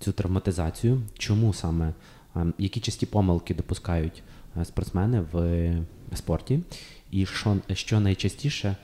[0.00, 1.02] цю травматизацію.
[1.18, 1.94] Чому саме
[2.36, 4.22] ем, які часті помилки допускають
[4.60, 5.72] е, спортсмени в
[6.14, 6.60] спорті,
[7.10, 8.76] і що що найчастіше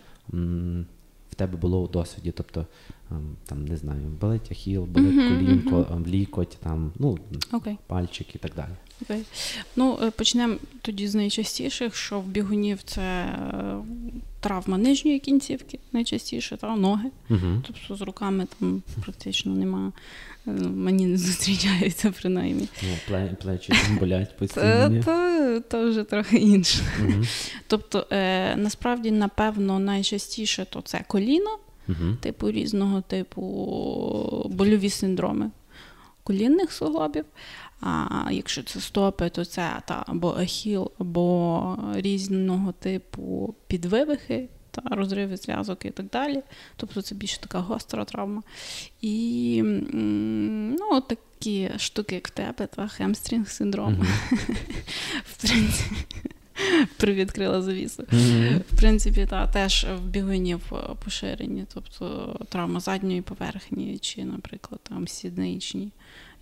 [1.30, 2.30] в тебе було у досвіді?
[2.30, 2.66] Тобто,
[3.10, 6.06] ем, там не знаю, болить ахіл, болить uh-huh, колінко, uh-huh.
[6.06, 7.18] лікоть, там, ну,
[7.52, 7.76] okay.
[7.86, 8.70] пальчик і так далі.
[9.02, 9.22] Okay.
[9.76, 13.76] Ну, е, почнемо тоді з найчастіших, що в бігунів це е,
[14.40, 17.10] травма нижньої кінцівки, найчастіше, та ноги.
[17.30, 17.62] Uh-huh.
[17.66, 19.92] Тобто з руками там практично немає.
[20.46, 22.68] Мені не зустрічаються принаймні.
[22.82, 22.88] Ну,
[23.42, 25.02] Плечі там болять постійно.
[25.04, 26.78] То, то вже трохи інше.
[27.66, 31.58] Тобто, е, насправді, напевно, найчастіше то це коліно,
[32.20, 33.40] типу різного типу
[34.50, 35.50] больові синдроми
[36.24, 37.24] колінних суглобів.
[37.80, 45.36] А якщо це стопи, то це та або ахіл, або різного типу підвивихи, та розриви
[45.36, 46.42] зв'язок і так далі.
[46.76, 48.42] Тобто це більше така гостра травма.
[49.00, 49.60] І
[50.78, 53.94] ну, такі штуки, як в тебе, та хемстрінг синдром.
[53.94, 54.56] Mm-hmm.
[55.24, 56.33] В принципі.
[56.96, 58.02] Привідкрила завісу.
[58.02, 58.58] Mm-hmm.
[58.58, 60.72] В принципі, та, теж в бігунів
[61.04, 65.90] поширені, тобто травма задньої поверхні, чи, наприклад, там сідничні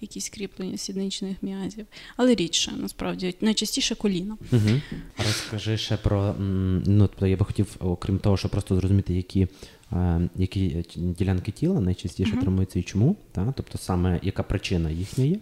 [0.03, 4.38] якісь кріплення сідничних м'язів, але рідше насправді найчастіше коліно.
[4.53, 4.81] Угу.
[5.18, 9.48] Розкажи ще про ну тобто я би хотів, окрім того, щоб просто зрозуміти, які
[9.92, 12.40] е, які ділянки тіла найчастіше угу.
[12.40, 13.55] травмуються і чому, та?
[13.57, 15.37] тобто саме яка причина їхня є.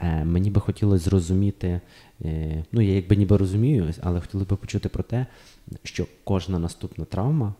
[0.00, 1.80] Е, мені би хотілося зрозуміти,
[2.24, 5.26] е, ну я якби ніби розумію, але хотіли би почути про те,
[5.82, 7.54] що кожна наступна травма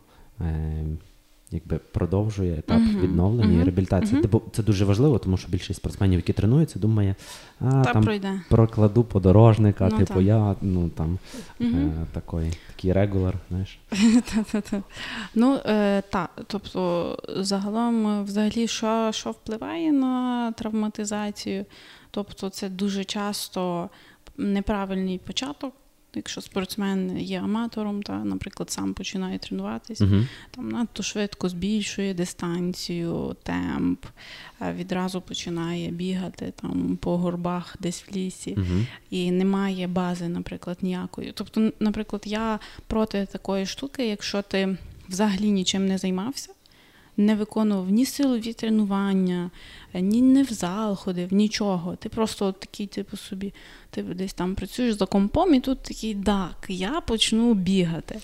[1.54, 3.00] якби продовжує етап uh-huh.
[3.00, 3.60] відновлення uh-huh.
[3.60, 4.22] і реабілітації.
[4.22, 4.40] Uh-huh.
[4.52, 7.14] Це дуже важливо, тому що більшість спортсменів, які тренуються, думає,
[7.60, 8.40] а Та там пройде.
[8.50, 10.20] прокладу подорожника, ну, типу, та.
[10.20, 11.18] я ну там
[11.60, 13.78] е, такий, такий регуляр, знаєш.
[15.34, 21.64] Ну е, так, тобто загалом, взагалі, що, що впливає на травматизацію?
[22.14, 23.90] Тобто, це дуже часто
[24.36, 25.74] неправильний початок
[26.16, 30.14] якщо спортсмен є аматором, та, наприклад, сам починає тренуватись, Угу.
[30.50, 34.04] там надто швидко збільшує дистанцію, темп,
[34.74, 38.86] відразу починає бігати там по горбах десь в лісі, Угу.
[39.10, 41.32] і немає бази, наприклад, ніякої.
[41.34, 44.76] Тобто, наприклад, я проти такої штуки, якщо ти
[45.08, 46.53] взагалі нічим не займався.
[47.16, 49.50] Не виконував ні силові тренування,
[49.94, 51.96] ні не в зал ходив, нічого.
[51.96, 53.52] Ти просто от такий, типу, собі,
[53.90, 58.20] ти десь там працюєш за компом, і тут такий, так, я почну бігати.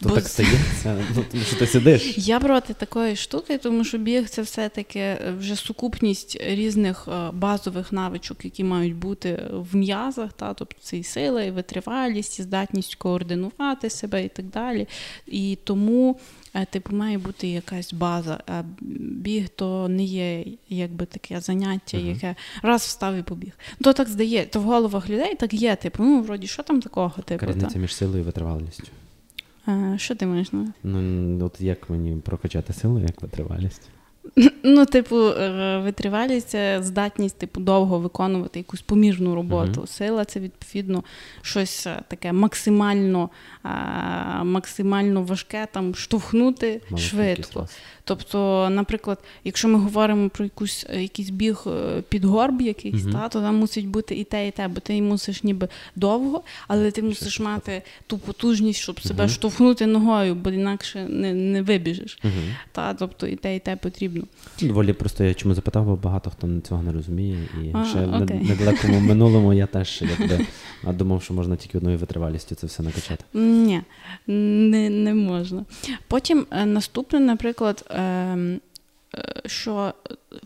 [0.00, 2.18] То Бо так стається, ну, тому що ти сидиш.
[2.18, 7.92] Я проти такої штуки, тому що біг це все-таки е, вже сукупність різних е, базових
[7.92, 12.94] навичок, які мають бути в м'язах, та, тобто це і сила, і витривалість, і здатність
[12.94, 14.88] координувати себе і так далі.
[15.26, 16.20] І тому,
[16.64, 18.40] типу, має бути якась база.
[18.46, 22.06] А біг то не є якби таке заняття, Мгм.
[22.08, 23.52] яке раз встав і побіг.
[23.80, 25.76] То так здає, то в головах людей так є.
[25.76, 27.22] Типу, ну вроді, що там такого?
[27.22, 27.78] Типу, та?
[27.78, 28.84] Між силою і витривалістю.
[29.66, 30.72] А, Що ти маєш Ну.
[30.82, 33.82] Ну, от як мені прокачати силу, як витривалість?
[34.62, 39.72] Ну, типу, е, витривалість це здатність, типу, довго виконувати якусь помірну роботу.
[39.76, 39.86] Мгм.
[39.86, 41.04] Сила це відповідно
[41.42, 43.30] щось е, таке максимально,
[43.64, 43.68] е,
[44.44, 47.68] максимально важке, там штовхнути Мала швидко.
[48.04, 53.12] Тобто, наприклад, якщо ми говоримо про якусь е, якийсь біг е, під горб якийсь, Мгм.
[53.12, 56.90] та, то там мусить бути і те, і те, бо ти мусиш ніби довго, але
[56.90, 59.32] ти мусиш мати ту потужність, щоб себе Мгм.
[59.32, 62.18] штовхнути ногою, бо інакше не, не вибіжеш.
[62.24, 62.32] Угу.
[62.72, 64.17] Та, тобто і те, і те потрібно.
[64.62, 67.48] Доволі просто я чому запитав, бо багато хто цього не розуміє.
[67.64, 68.40] І А, ще окей.
[68.40, 70.46] недалекому минулому я теж якби
[70.84, 73.24] думав, що можна тільки одною витривалістю це все накачати.
[73.34, 73.82] Ні,
[74.26, 75.64] не, не можна.
[76.08, 78.60] Потім е, наступне, наприклад, ем,
[79.14, 79.94] е, що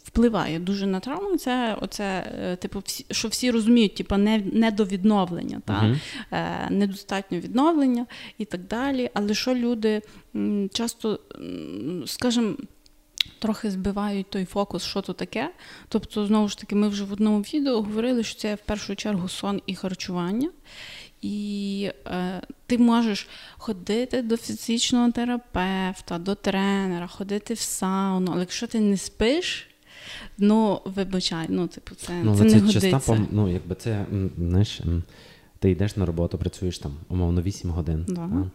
[0.05, 5.61] впливає дуже на травму, це оце, е, типу, всі, що всі розуміють, типу, не, недовідновлення,
[5.65, 5.83] та?
[5.83, 6.01] Мгм.
[6.33, 8.07] е, недостатньо відновлення
[8.39, 9.11] і так далі.
[9.15, 10.03] Але що люди
[10.73, 11.19] часто,
[12.07, 12.55] скажімо,
[13.42, 15.50] трохи збивають той фокус, що то таке.
[15.88, 19.28] Тобто, знову ж таки, ми вже в одному відео говорили, що це в першу чергу
[19.28, 20.50] сон і харчування.
[21.22, 28.66] І е, ти можеш ходити до фізичного терапевта, до тренера, ходити в сауну, але якщо
[28.66, 29.68] ти не спиш,
[30.38, 32.59] ну вибачай, ну типу, це, Ну, це але не це
[32.90, 33.26] годиться.
[33.31, 34.07] ну, якби це,
[34.38, 34.81] знаєш,
[35.62, 38.05] ти йдеш на роботу, працюєш там, умовно, 8 годин.
[38.09, 38.14] Да.
[38.14, 38.51] та?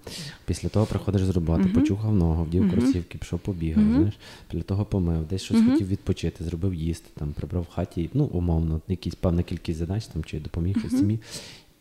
[0.46, 1.72] Після того приходиш з роботи, Мгм.
[1.74, 2.72] почухав ногу, вдів Мгм.
[2.72, 3.96] кросівки, пішов побігав, Мгм.
[3.96, 4.14] знаєш,
[4.50, 8.82] після того помив, десь щось хотів відпочити, зробив їсти, там, прибрав в хаті, ну, умовно,
[8.88, 11.20] якісь певна кількість задач там, чи допоміг щось сім'ї.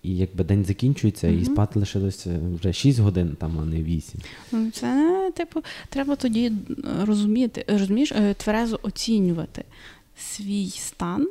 [0.02, 4.20] І якби день закінчується, і спати лишилося вже 6 годин, там, а не 8.
[4.52, 6.52] Ну, Це, типу, треба тоді
[7.02, 9.64] розуміти, розумієш, е, тверезо оцінювати
[10.18, 11.28] свій стан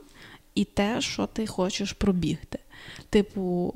[0.55, 2.59] і те, що ти хочеш пробігти.
[3.15, 3.73] Типу,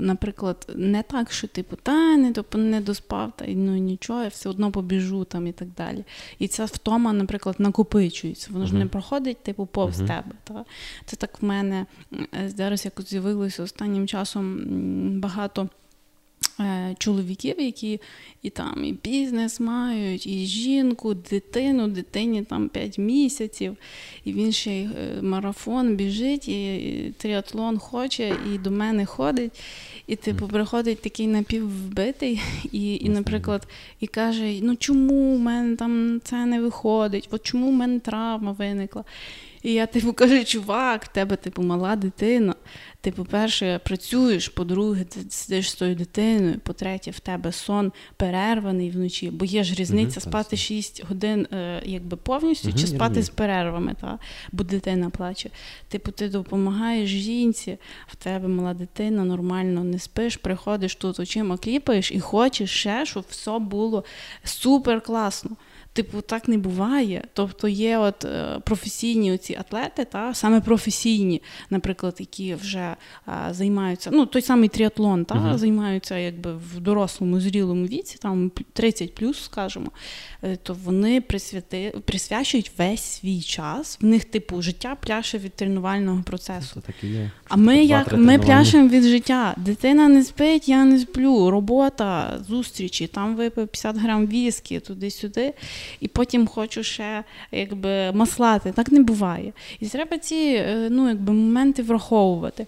[0.00, 4.48] наприклад, не так, що типу, та не, доп- не доспав, та ну нічого, я все
[4.48, 6.04] одно побіжу там і так далі.
[6.38, 8.48] І ця втома, наприклад, накопичується.
[8.52, 10.08] Воно ж не проходить, типу, повз Мгм.
[10.08, 10.32] тебе.
[10.44, 10.64] Та?
[11.06, 14.60] Це так в мене е, зараз якось з'явилося останнім часом
[15.20, 15.68] багато
[16.98, 18.00] чоловіків, які
[18.42, 23.76] і там і бізнес мають, і жінку, дитину, дитині там 5 місяців,
[24.24, 24.88] і він ще е,
[25.22, 29.52] марафон біжить, і, триатлон хоче, і до мене ходить.
[30.06, 32.40] І типу приходить такий напіввбитий,
[32.72, 33.68] і, і, наприклад,
[34.00, 37.28] і каже: ну чому в мене там це не виходить?
[37.30, 39.04] От чому в мене травма виникла?
[39.62, 42.54] І я типу кажу, чувак, в тебе типу мала дитина.
[43.00, 49.30] Ти, по-перше, працюєш, по-друге, ти сидиш з тою дитиною, по-третє, в тебе сон перерваний вночі,
[49.30, 53.28] бо є ж різниця Мгм, спати 6 годин е, якби повністю Мгм, чи спати з
[53.28, 54.18] перервами, та?
[54.52, 55.50] бо дитина плаче.
[55.88, 62.12] Типу, ти допомагаєш жінці, в тебе мала дитина, нормально не спиш, приходиш тут очима кліпаєш
[62.12, 64.04] і хочеш ще, щоб все було
[64.44, 65.56] супер класно.
[65.94, 67.24] Типу, так не буває.
[67.32, 74.10] Тобто є от е, професійні оці атлети, та саме професійні, наприклад, які вже а, займаються,
[74.12, 75.58] ну той самий тріатлон, та Мгм.
[75.58, 79.86] займаються якби в дорослому зрілому віці, там п- 30 плюс, скажімо,
[80.42, 83.98] е, то вони присвяти, присвячують весь свій час.
[84.00, 86.74] В них, типу, життя пляше від тренувального процесу.
[86.74, 87.30] Це так і є.
[87.48, 89.54] А ми як ми пляшемо від життя.
[89.56, 91.50] Дитина не спить, я не сплю.
[91.50, 95.54] Робота, зустрічі, там випив 50 грам віскі, туди-сюди,
[96.00, 98.72] і потім хочу ще якби маслати.
[98.72, 99.52] Так не буває.
[99.80, 102.66] І треба ці е, ну, якби, моменти враховувати.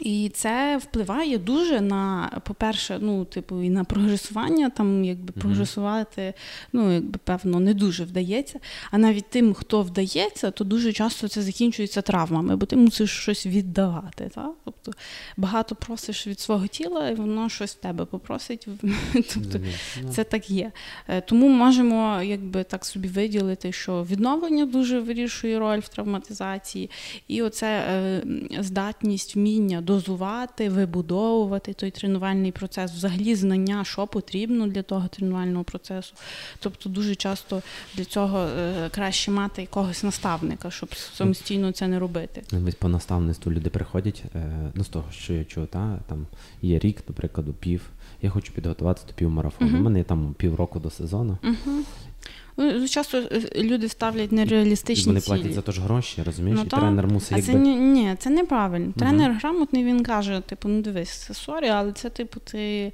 [0.00, 6.34] І це впливає дуже на, по-перше, ну, типу, і на прогресування, там якби прогресувати,
[6.72, 8.60] ну, якби певно, не дуже вдається.
[8.90, 13.46] А навіть тим, хто вдається, то дуже часто це закінчується травмами, бо ти мусиш щось
[13.46, 14.30] віддавати.
[14.34, 14.50] Так?
[14.64, 14.92] Тобто
[15.36, 18.68] багато просиш від свого тіла, і воно щось в тебе попросить.
[19.12, 19.60] Тобто
[20.10, 20.72] це так є.
[21.08, 26.90] Е, тому можемо якби так собі виділити, що відновлення дуже вирішує роль в травматизації,
[27.28, 28.22] і оце е,
[28.60, 36.14] здатність вміння дозувати, вибудовувати той тренувальний процес, взагалі знання, що потрібно для того тренувального процесу.
[36.58, 37.62] Тобто, дуже часто
[37.94, 42.42] для цього е, краще мати якогось наставника, щоб самостійно це не робити.
[42.68, 46.26] Ось по наставництву люди приходять, е, ну з того, що я чув, та там
[46.62, 47.82] є рік, наприклад, пів.
[48.22, 49.70] Я хочу підготуватися до півмарафону.
[49.70, 49.82] У uh-huh.
[49.82, 51.38] мене там півроку до сезону.
[51.42, 51.82] Uh-huh.
[52.58, 55.34] Ну, Часто е, люди ставлять нереалістичні Вони цілі.
[55.34, 56.58] платять за то ж гроші, розумієш?
[56.58, 57.32] Ну, і тренер мусить.
[57.32, 57.52] А якби...
[57.52, 58.92] це ні, ні, це неправильно.
[58.98, 59.38] Тренер угу.
[59.40, 62.92] грамотний, він каже: типу, ну дивись, сорі, але це, типу, ти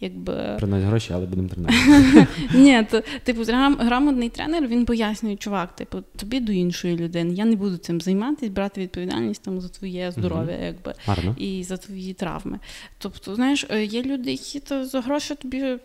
[0.00, 0.56] якби.
[0.58, 2.26] Приносить гроші, але будемо тренувати.
[2.54, 3.42] Ні, то, типу,
[3.78, 7.34] грамотний тренер він пояснює, чувак, типу, тобі до іншої людини.
[7.34, 11.34] Я не буду цим займатися, брати відповідальність там за твоє здоров'я, якби Гарно.
[11.38, 12.58] і за твої травми.
[12.98, 15.78] Тобто, знаєш, е, є люди, які то за гроші тобі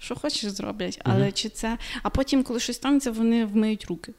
[0.00, 1.32] що хочеш зроблять, але mm-hmm.
[1.32, 1.78] чи це.
[2.02, 4.12] А потім, коли щось станеться, вони вмиють руки.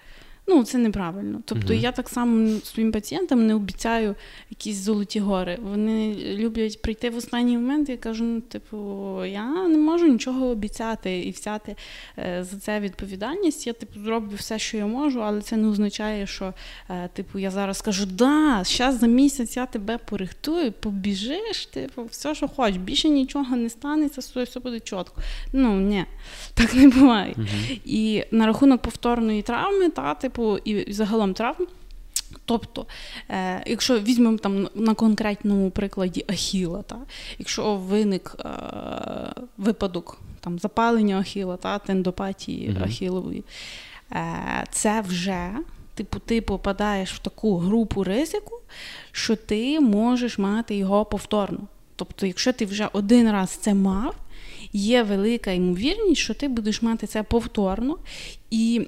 [0.50, 1.42] Ну, це неправильно.
[1.46, 1.80] Тобто uh-huh.
[1.80, 4.16] я так само своїм пацієнтам не обіцяю
[4.50, 5.58] якісь золоті гори.
[5.62, 8.78] Вони люблять прийти в останній момент і кажу, ну, типу,
[9.26, 11.76] я не можу нічого обіцяти і взяти
[12.18, 13.68] е, за це відповідальність.
[13.68, 16.54] Я типу зроблю все, що я можу, але це не означає, що
[16.90, 22.36] е, типу я зараз скажу, да, зараз за місяць я тебе порихтую, побіжиш, типу, все,
[22.36, 25.22] що хочеш, більше нічого не станеться, все, все буде чітко.
[25.54, 26.06] Ну, ні,
[26.54, 27.34] так не буває.
[27.38, 27.80] Uh-huh.
[27.86, 31.68] І на рахунок повторної травми, та, типу, типу, і загалом травм.
[32.46, 32.86] Тобто,
[33.30, 36.98] е, якщо візьмемо там на конкретному прикладі Ахіла, та,
[37.40, 38.50] якщо виник е,
[39.58, 43.44] випадок там, запалення Ахіла, та, тендопатії mm Ахілової,
[44.12, 45.52] е, це вже
[45.96, 48.60] типу, ти попадаєш в таку групу ризику,
[49.12, 51.60] що ти можеш мати його повторно.
[51.96, 54.16] Тобто, якщо ти вже один раз це мав,
[54.74, 57.98] є велика ймовірність, що ти будеш мати це повторно.
[58.52, 58.88] І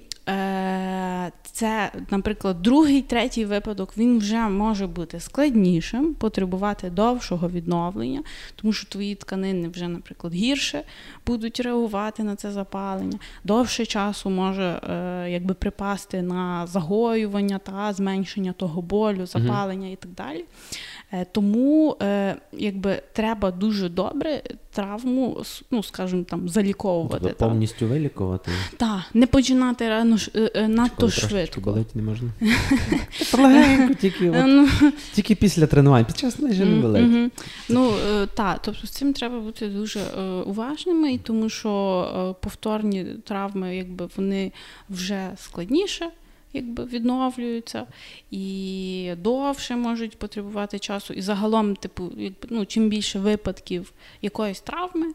[1.59, 8.23] це, наприклад, другий, третій випадок він вже може бути складнішим, потребувати довшого відновлення,
[8.55, 10.83] тому що твої тканини вже, наприклад, гірше
[11.25, 13.19] будуть реагувати на це запалення.
[13.43, 19.93] Довше часу може е, якби припасти на загоювання та зменшення того болю, запалення угу.
[19.93, 20.45] і так далі.
[21.11, 21.97] Е, тому
[22.51, 24.41] якби треба дуже добре
[24.71, 27.19] травму, ну скажімо, там заліковувати.
[27.21, 28.51] Тобто повністю вилікувати?
[28.77, 31.61] Так, не починати рано е, е, надто швидко.
[31.61, 32.29] болить не можна.
[33.33, 34.69] Легенько, тільки ну,
[35.13, 37.31] тільки після тренувань, під час не не болить.
[37.69, 40.01] Ну е, так, тобто з цим треба бути дуже
[40.45, 44.51] уважними, тому що повторні травми, якби вони
[44.89, 46.09] вже складніше.
[46.53, 47.87] Якби відновлюються
[48.31, 51.13] і довше можуть потребувати часу.
[51.13, 55.13] І загалом, типу, якби ну чим більше випадків якоїсь травми,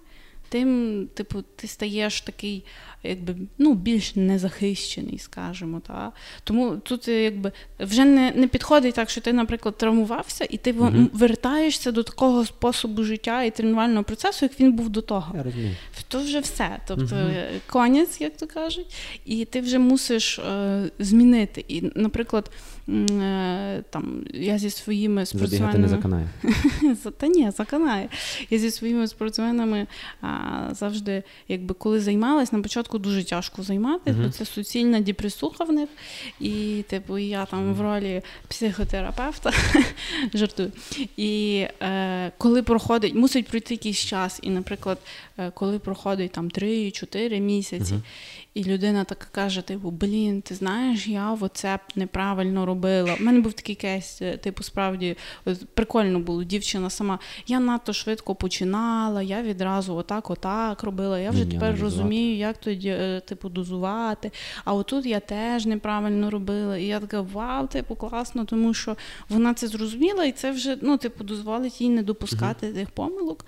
[0.48, 2.64] тим, типу, ти стаєш такий
[3.04, 5.80] якби ну, більш незахищений, скажімо.
[5.86, 6.12] Та?
[6.44, 11.08] Тому тут якби вже не не підходить так, що ти, наприклад, травмувався, і ти mm
[11.12, 15.34] вертаєшся до такого способу життя і тренувального процесу, як він був до того.
[15.36, 15.76] Я розумію.
[16.08, 16.78] То вже все.
[16.86, 18.94] Тобто mm конець, як то кажуть,
[19.24, 21.64] і ти вже мусиш е, змінити.
[21.68, 22.50] І, наприклад,
[22.88, 25.78] е, там я зі своїми спортсменами...
[25.78, 26.28] не заканає.
[27.18, 28.08] Та ні, заканає.
[28.50, 29.86] Я зі своїми спортсменами
[30.20, 30.28] а,
[30.74, 35.72] завжди, якби коли займалась, на початку початку дуже тяжко займатися, бо це суцільна депресуха в
[35.72, 35.88] них.
[36.40, 39.52] І, типу, я там в ролі психотерапевта
[40.34, 40.72] жартую.
[41.16, 44.40] І е, коли проходить, мусить пройти якийсь час.
[44.42, 44.98] І, наприклад,
[45.54, 47.94] коли проходить там 3-4 місяці,
[48.54, 53.16] і людина така каже: типу, блін, ти знаєш, я оце неправильно робила.
[53.20, 55.16] У мене був такий кейс, е, типу, справді
[55.74, 56.44] прикольно було.
[56.44, 57.18] Дівчина сама.
[57.46, 61.18] Я надто швидко починала, я відразу отак, отак робила.
[61.18, 64.30] Я вже Ні, тепер розумію, як тоді, е, типу, дозувати.
[64.64, 66.78] А отут я теж неправильно робила.
[66.78, 68.96] І я така, вау, типу, класно, тому що
[69.28, 72.74] вона це зрозуміла, і це вже ну, типу, дозволить їй не допускати uh-huh.
[72.74, 73.44] тих помилок.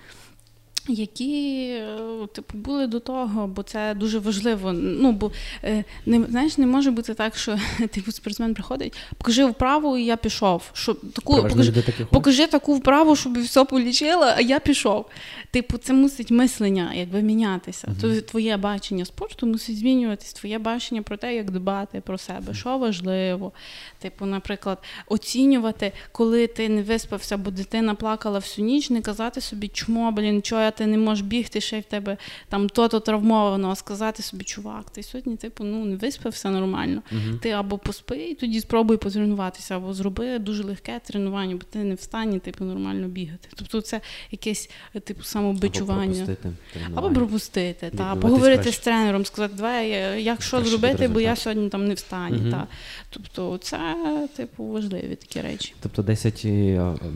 [0.87, 1.97] Які е,
[2.33, 4.73] типу були до того, бо це дуже важливо.
[4.73, 5.31] Ну бо
[5.63, 7.57] е, не знаєш, не може бути так, що
[7.91, 10.69] типу спортсмен приходить, покажи вправу, і я пішов.
[10.73, 11.73] Що таку покажи,
[12.11, 15.05] покажи таку вправу, щоб все полічило, а я пішов.
[15.51, 17.87] Типу, це мусить мислення, якби мінятися.
[17.87, 18.21] Uh-huh.
[18.21, 23.51] Твоє бачення спорту мусить змінюватись, твоє бачення про те, як дбати про себе, що важливо.
[23.99, 24.77] Типу, наприклад,
[25.07, 30.41] оцінювати, коли ти не виспався, бо дитина плакала всю ніч, не казати собі, чмо, блін,
[30.41, 32.17] чого я ти не можеш бігти, ще й в тебе
[32.49, 37.01] там то-то травмовано, а сказати собі, чувак, ти сьогодні, типу, ну не виспався нормально.
[37.11, 41.79] uh Ти або поспи, і тоді спробуй потренуватися, або зроби дуже легке тренування, бо ти
[41.79, 43.49] не в стані типу, нормально бігати.
[43.55, 44.01] Тобто це
[44.31, 44.69] якесь
[45.03, 45.97] типу самобичування.
[46.15, 46.51] Або пропустити,
[46.95, 48.81] або пропустити та, поговорити краще.
[48.81, 52.37] з тренером, сказати, давай як що зробити, бо я сьогодні там не в стані.
[52.37, 52.67] uh Та.
[53.09, 53.95] Тобто це
[54.35, 55.73] типу важливі такі речі.
[55.81, 56.45] Тобто 10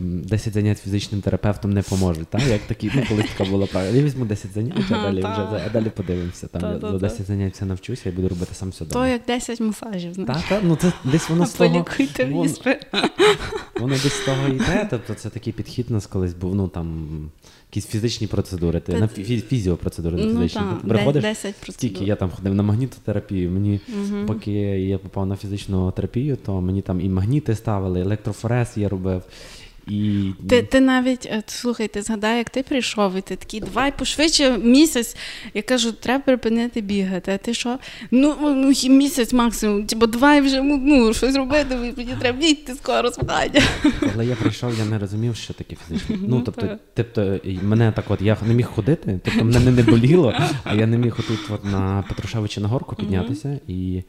[0.00, 2.42] 10 занять фізичним терапевтом не поможуть, так?
[2.48, 3.96] Як такі, ну колись така була правда.
[3.96, 6.46] Я візьму 10 занять, а далі вже а далі подивимося.
[6.46, 8.84] Там я за 10 занять все навчуся і буду робити сам все.
[8.84, 10.16] То як 10 масажів.
[10.26, 11.86] Так, так, ну це десь воно з того.
[13.80, 14.86] Воно десь з того йде.
[14.90, 17.08] Тобто це такий підхід у нас колись був, ну там
[17.70, 20.62] якісь фізичні процедури, ти на фізіопроцедури не фізичні.
[20.82, 23.50] Ну, приходиш 10 стільки я там ходив на магнітотерапію.
[23.50, 24.26] Мені угу.
[24.26, 29.22] поки я попав на фізичну терапію, то мені там і магніти ставили, електрофорез я робив.
[29.86, 30.30] І...
[30.48, 34.58] Ти ти навіть е, слухай, ти згадай, як ти прийшов, і ти такий, давай пошвидше
[34.58, 35.16] місяць.
[35.54, 37.32] Я кажу, треба припинити бігати.
[37.32, 37.78] А ти що?
[38.10, 39.86] Ну, ну місяць максимум.
[39.96, 43.62] Бо давай вже ну, ну, щось робити, мені треба бігти скоро спадання.
[44.12, 46.16] Коли я прийшов, я не розумів, що таке фізично.
[46.28, 50.74] Ну, тобто, тобто, мене так от я не міг ходити, тобто мене не боліло, а
[50.74, 53.60] я не міг отут от на Петрушевича на горку піднятися.
[53.68, 54.02] І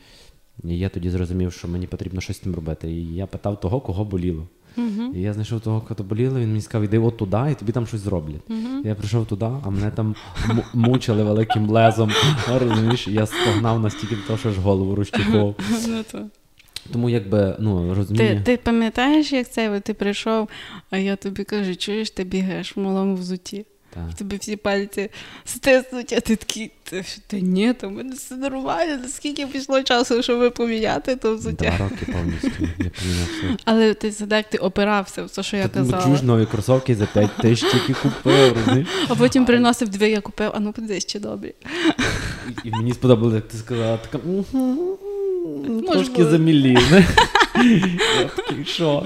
[0.64, 2.92] я тоді зрозумів, що мені потрібно щось з тим робити.
[2.92, 4.48] І я питав того, кого боліло.
[4.78, 5.16] Uh-huh.
[5.16, 7.88] І я знайшов того, хто боліло, він мені сказав, іди от туди, і тобі там
[7.88, 8.42] щось зроблять.
[8.50, 8.88] Uh-huh.
[8.88, 10.16] Я прийшов туди, а мене там
[10.50, 12.12] м- мучили великим лезом.
[12.48, 15.56] розумієш, Я стогнав настільки, того, що ж голову розчухував.
[15.88, 16.30] Ну,
[16.92, 18.36] Тому якби ну розумію.
[18.36, 20.50] Ти ти пам'ятаєш, як це ти прийшов,
[20.90, 23.66] а я тобі кажу, чуєш, ти бігаєш в малому взуті.
[23.94, 24.14] Так.
[24.18, 25.10] Тобі всі пальці
[25.46, 26.72] стиснуть, а ти такий,
[27.28, 28.98] та ні, то в мене все нормально.
[29.04, 31.74] Наскільки пішло часу, щоб поміняти то взуття?
[31.78, 32.52] Два роки повністю.
[32.62, 36.04] Я поміняв Але ти згадай, ти опирався в те, що я Та, казала.
[36.04, 38.58] Чуєш нові кросовки за 5 тисяч тільки купив.
[38.58, 38.88] розумієш?
[39.10, 41.54] А потім приносив дві, я купив, а ну подивись, ще добрі.
[42.64, 44.20] І мені сподобалося, як ти сказала, така
[45.92, 46.78] трошки замілі.
[48.20, 49.06] Я такий, що?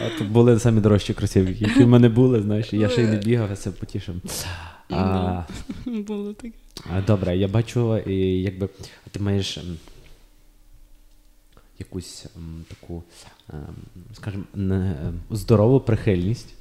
[0.00, 3.16] А тут були самі дорожчі кросівки, які в мене були, знаєш, я ще й не
[3.16, 4.14] бігав, я себе потішив.
[4.90, 5.42] А,
[5.86, 6.54] Було таке.
[7.06, 8.68] Добре, я бачу, якби
[9.10, 9.58] ти маєш
[11.78, 12.26] якусь
[12.68, 13.02] таку,
[14.12, 14.44] скажімо,
[15.30, 16.54] здорову прихильність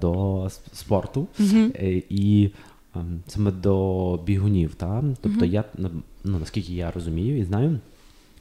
[0.00, 2.50] до спорту е, і
[3.26, 4.74] саме до бігунів.
[4.74, 5.04] Та?
[5.20, 5.90] Тобто, я ну,
[6.24, 7.80] наскільки я розумію і знаю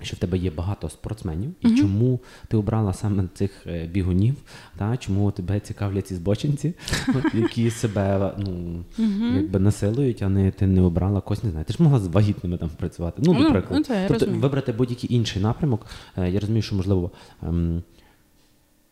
[0.05, 1.77] що в тебе є багато спортсменів, і uh-huh.
[1.77, 4.35] чому ти обрала саме цих е, бігунів,
[4.77, 6.73] та чому тебе цікавлять ці збочинці,
[7.33, 9.35] які себе ну uh-huh.
[9.35, 11.65] якби насилують, а не ти не обрала когось, не знаю.
[11.65, 13.21] Ти ж могла з вагітними там працювати.
[13.25, 15.85] Ну, наприклад, ну, тобто вибрати будь-який інший напрямок.
[16.17, 17.11] Е, я розумію, що можливо
[17.43, 17.83] ем,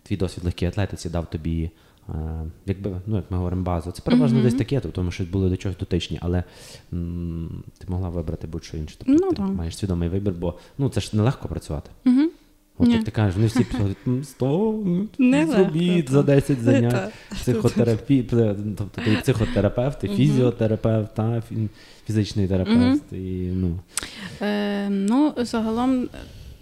[0.03, 1.71] твій досвід легкій атлетиці дав тобі.
[2.15, 3.91] Е, якби, ну, як ми говоримо, базу.
[3.91, 4.43] Це переважно mm-hmm.
[4.43, 6.43] десь таке, тому що були до чогось дотичні, але
[6.93, 8.95] м- ти могла вибрати будь-що інше.
[8.97, 9.49] Тобто ну, ти так.
[9.49, 11.89] маєш свідомий вибір, бо ну, це ж нелегко працювати.
[12.05, 12.27] Mm-hmm.
[12.77, 14.83] От як ти кажеш, вони всі підходять 100
[15.19, 18.23] зробіть за 10 занять психотерапії,
[18.77, 21.43] тобто ти психотерапевт, і фізіотерапевт, та,
[22.07, 23.13] фізичний терапевт.
[23.13, 23.79] І, ну.
[24.41, 26.07] Е, ну, загалом,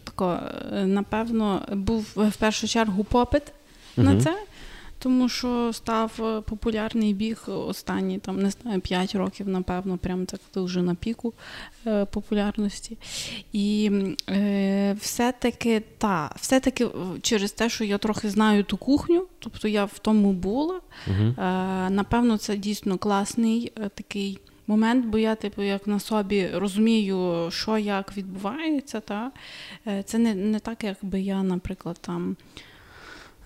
[0.03, 0.39] тако,
[0.73, 3.43] е, напевно, був в першу чергу попит
[3.97, 4.35] на це.
[4.99, 10.39] Тому що став е, популярний біг останні там не знаю 5 років, напевно, прям так
[10.53, 11.33] дуже на піку
[11.87, 12.97] е, популярності.
[13.53, 13.91] І
[14.29, 16.87] е, все-таки та, все-таки
[17.21, 20.79] через те, що я трохи знаю ту кухню, тобто я в тому була.
[21.07, 21.15] Угу.
[21.17, 21.33] Е,
[21.89, 24.39] напевно, це дійсно класний е, такий.
[24.69, 29.31] Момент, бо я, типу, як на собі розумію, що як відбувається, та
[29.87, 32.35] е, це не не так, якби я, наприклад, там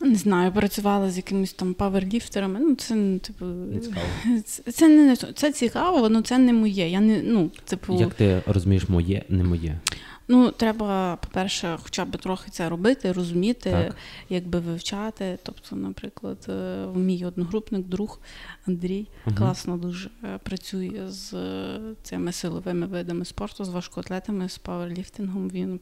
[0.01, 2.59] не знаю, працювала з якимись там паверліфтерами.
[2.59, 3.45] Ну, це типу,
[4.45, 6.89] це, це не це цікаво, але це не моє.
[6.89, 7.99] Я не, ну, типу...
[7.99, 9.79] Як ти розумієш, моє, не моє?
[10.27, 13.95] Ну, треба, по-перше, хоча б трохи це робити, розуміти, так.
[14.29, 15.39] якби вивчати.
[15.43, 18.19] Тобто, наприклад, е, мій одногрупник, друг
[18.67, 19.35] Андрій, угу.
[19.37, 20.09] класно дуже
[20.43, 21.33] працює з
[22.03, 25.49] цими силовими видами спорту, з важкоатлетами, з паверліфтингом.
[25.49, 25.79] Він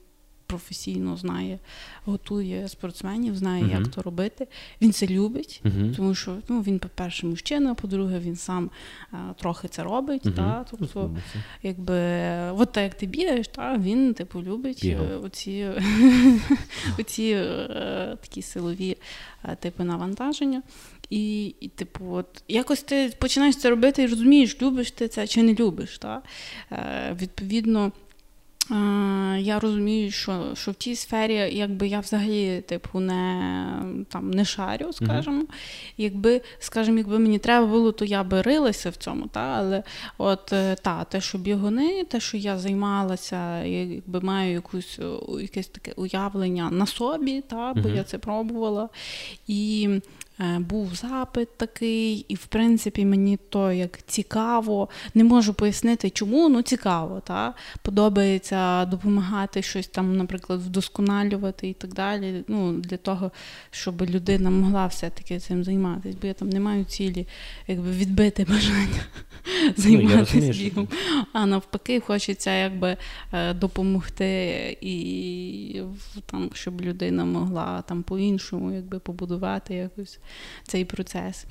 [0.49, 1.59] професійно знає,
[2.05, 3.79] готує спортсменів, знає, uh-huh.
[3.79, 4.47] як то робити.
[4.81, 5.95] Він це любить, uh-huh.
[5.95, 8.69] тому що ну, він, по-перше, мужчина, по-друге, він сам
[9.11, 10.25] а, трохи це робить.
[10.25, 10.35] Uh-huh.
[10.35, 10.65] Та?
[10.71, 11.17] Тобто,
[11.63, 11.95] якби,
[12.51, 15.67] от так як ти бігаєш, та, він типу любить е, оці,
[16.99, 18.97] оці е, такі силові
[19.43, 20.61] е, типи навантаження.
[21.09, 25.43] І, і, типу, от якось ти починаєш це робити і розумієш, любиш ти це чи
[25.43, 25.97] не любиш.
[25.97, 26.21] Та?
[26.71, 27.91] Е, Відповідно,
[29.39, 34.93] я розумію, що що в тій сфері, якби я взагалі типу не там не шарю,
[34.93, 35.43] скажімо.
[35.97, 39.27] Якби, скажімо, якби мені треба було, то я би рилася в цьому.
[39.27, 39.39] Та?
[39.39, 39.83] Але
[40.17, 44.99] от е, та, те, що бігуни, те, що я займалася, якби маю якусь
[45.41, 47.73] якесь таке уявлення на собі, та?
[47.73, 47.95] бо mm-hmm.
[47.95, 48.89] я це пробувала.
[49.47, 49.89] І
[50.39, 54.89] був запит такий, і в принципі мені то як цікаво.
[55.13, 57.21] Не можу пояснити, чому, ну цікаво.
[57.25, 57.53] Та?
[57.81, 62.43] Подобається допомагати щось там, наприклад, вдосконалювати і так далі.
[62.47, 63.31] Ну, Для того,
[63.71, 66.17] щоб людина могла все-таки цим займатися.
[66.21, 67.27] Бо я там не маю цілі
[67.67, 69.03] якби відбити бажання
[69.65, 70.87] ну, займатися бігом.
[71.33, 72.97] А навпаки, хочеться якби
[73.33, 75.81] е, допомогти і
[76.25, 80.19] там, щоб людина могла там по-іншому якби побудувати якось
[80.63, 81.45] цей процес.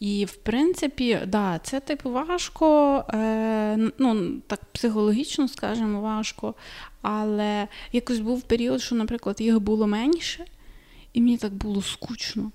[0.00, 6.54] І, в принципі, да, це типу важко, е, ну, так психологічно, скажімо, важко.
[7.02, 10.44] Але якось був період, що, наприклад, їх було менше,
[11.12, 12.50] і мені так було скучно.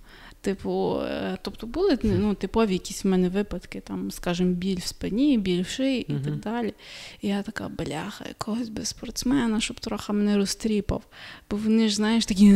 [0.47, 5.37] Типу, е, тобто були ну, типові якісь в мене випадки, там, скажімо, біль в спині,
[5.37, 6.23] біль в шиї і uh-huh.
[6.23, 6.73] так далі.
[7.21, 11.03] І я така, бляха, якогось би спортсмена, щоб трохи мене розтріпав.
[11.49, 12.53] Бо вони ж, знаєш, такі,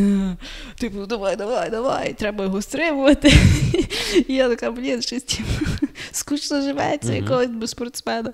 [0.78, 3.32] типу, давай, давай, давай, треба його стримувати.
[4.28, 8.32] І я така, блін, щось типу, скучно живеться, якогось би спортсмена.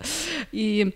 [0.52, 0.86] І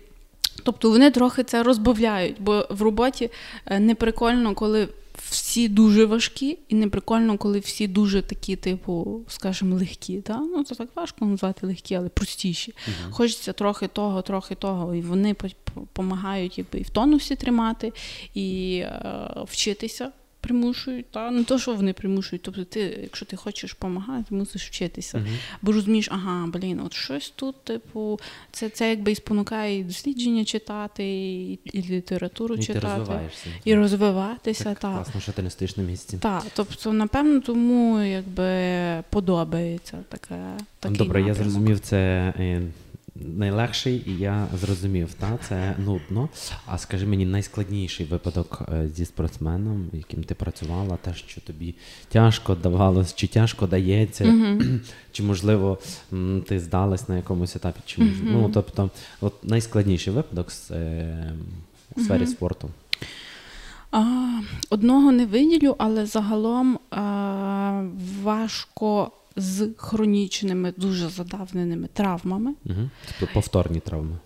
[0.63, 3.29] Тобто вони трохи це розбавляють, бо в роботі
[3.65, 4.87] е, не прикольно, коли
[5.29, 10.21] всі дуже важкі, і не прикольно, коли всі дуже такі, типу, скажімо, легкі.
[10.21, 10.37] Та?
[10.37, 12.71] Ну, це так важко назвати легкі, але простіші.
[12.71, 14.95] uh Хочеться трохи того, трохи того.
[14.95, 15.35] І вони
[15.75, 17.93] допомагають і в тонусі тримати,
[18.33, 20.11] і е, вчитися
[20.43, 22.41] примушують, та не то, що вони примушують.
[22.41, 25.17] Тобто, ти, якщо ти хочеш допомагати, ти мусиш вчитися.
[25.17, 25.37] Uh-huh.
[25.61, 28.19] Бо розумієш, ага, блін, от щось тут, типу,
[28.51, 33.75] це це якби і спонукає і дослідження читати, і, і літературу і читати, ти і
[33.75, 34.63] розвиватися.
[34.63, 34.93] Так, та.
[34.93, 36.17] Класно, що ти не стоїш на місці.
[36.21, 40.35] Так, тобто, напевно, тому якби подобається таке.
[40.79, 41.37] Такий Добре, напрямок.
[41.37, 42.33] я зрозумів це.
[43.15, 46.29] Найлегший, і я зрозумів, та це нудно.
[46.65, 51.75] А скажи мені, найскладніший випадок е, зі спортсменом, яким ти працювала, те, що тобі
[52.09, 54.57] тяжко давалось, чи тяжко дається,
[55.11, 55.77] чи можливо
[56.47, 58.23] ти здалась на якомусь етапі, чи uh-huh.
[58.23, 58.89] ну тобто,
[59.21, 61.33] от найскладніший випадок з е,
[61.95, 62.69] у сфері спорту.
[63.91, 67.83] А, Одного не виділю, але загалом а,
[68.23, 72.53] важко з хронічними, дуже задавненими травмами.
[72.65, 72.89] Угу.
[73.19, 74.17] Тобто повторні травми.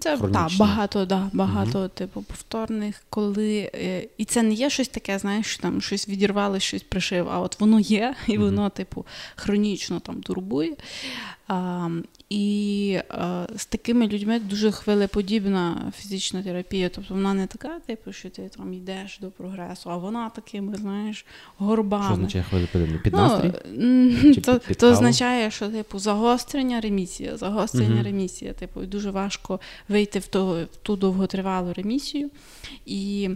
[0.00, 1.88] Це та, багато, да, багато угу.
[1.88, 3.70] типу повторних, коли.
[3.74, 7.40] Е, і це не є щось таке, знаєш, що там щось відірвали, щось пришив, а
[7.40, 8.44] от воно є, і угу.
[8.44, 9.06] воно, типу,
[9.36, 10.76] хронічно там турбує.
[12.30, 16.88] І а, з такими людьми дуже хвилеподібна фізична терапія.
[16.88, 21.26] Тобто вона не така, типу, що ти там йдеш до прогресу, а вона такими, знаєш,
[21.58, 22.04] горбами.
[22.04, 22.98] Що означає хвилеподібна?
[22.98, 23.52] Під ну, настрій?
[23.72, 28.04] Ну, Чи то, під, під то означає, що типу загострення ремісія, загострення угу.
[28.04, 28.52] ремісія.
[28.52, 32.30] Типу, дуже важко вийти в ту, в ту довготривалу ремісію.
[32.86, 33.30] І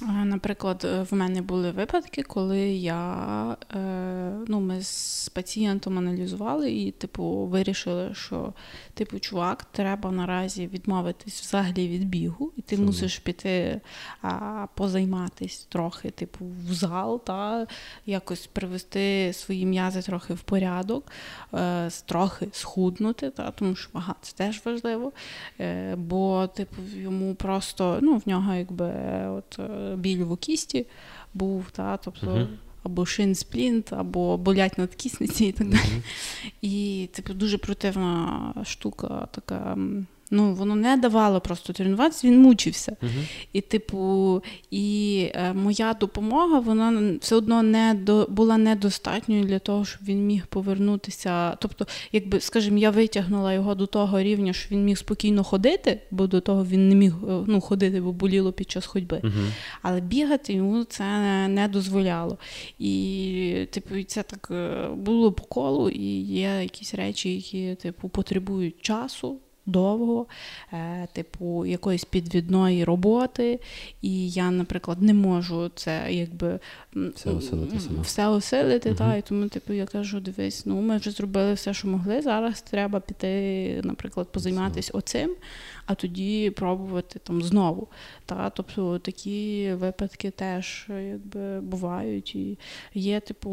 [0.00, 3.78] Наприклад, е, в мене були випадки, коли я е,
[4.48, 8.52] ну, ми з пацієнтом аналізували і, типу, вирішили, що
[8.94, 12.86] типу, чувак, треба наразі відмовитись взагалі від бігу, і ти Чому?
[12.86, 13.80] мусиш піти
[14.22, 17.66] а, позайматись трохи, типу, в зал, та
[18.06, 21.12] якось привести свої м'язи трохи в порядок,
[21.54, 25.12] е, трохи схуднути, та, тому що вага це теж важливо.
[25.60, 28.92] Е, Бо, типу, йому просто ну, в нього якби
[29.28, 29.58] от
[29.96, 30.86] біль в кісті
[31.34, 32.26] був, та, тобто.
[32.26, 32.46] Uh-huh.
[32.82, 35.80] Або шинсплінт, або болять над кісниці і так далі.
[35.80, 36.52] Uh-huh.
[36.62, 39.78] І типу дуже противна штука така.
[40.30, 42.96] Ну, воно не давало просто тренуватися, він мучився.
[43.02, 43.28] Uh-huh.
[43.52, 49.84] І, типу, і е, моя допомога вона все одно не до була недостатньою для того,
[49.84, 51.56] щоб він міг повернутися.
[51.60, 56.26] Тобто, якби, скажімо, я витягнула його до того рівня, що він міг спокійно ходити, бо
[56.26, 59.16] до того він не міг е, ну, ходити, бо боліло під час ходьби.
[59.16, 59.50] Uh-huh.
[59.82, 61.04] Але бігати йому це
[61.48, 62.38] не дозволяло.
[62.78, 68.80] І, типу, це так е, було по колу, і є якісь речі, які типу, потребують
[68.80, 70.26] часу довго,
[70.72, 73.60] е, типу якоїсь підвідної роботи.
[74.02, 76.58] І я, наприклад, не можу це якби
[77.14, 77.80] все осилити.
[77.80, 78.02] Сама.
[78.02, 78.98] Все осилити, угу.
[78.98, 82.22] та, і тому, типу, я кажу, дивись, ну ми вже зробили все, що могли.
[82.22, 85.34] Зараз треба піти, наприклад, позайматися оцим,
[85.86, 87.88] а тоді пробувати там знову.
[88.26, 92.34] Та, Тобто такі випадки теж якби бувають.
[92.34, 92.58] І
[92.94, 93.50] є, типу,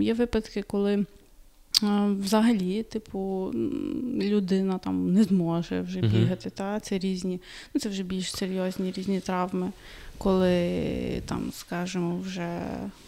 [0.00, 1.04] є випадки, коли.
[2.20, 3.50] Взагалі, типу,
[4.20, 6.10] людина там не зможе вже uh-huh.
[6.10, 6.50] бігати.
[6.50, 6.80] Та?
[6.80, 7.40] Це різні,
[7.74, 9.72] ну це вже більш серйозні різні травми,
[10.18, 12.60] коли там, скажімо, вже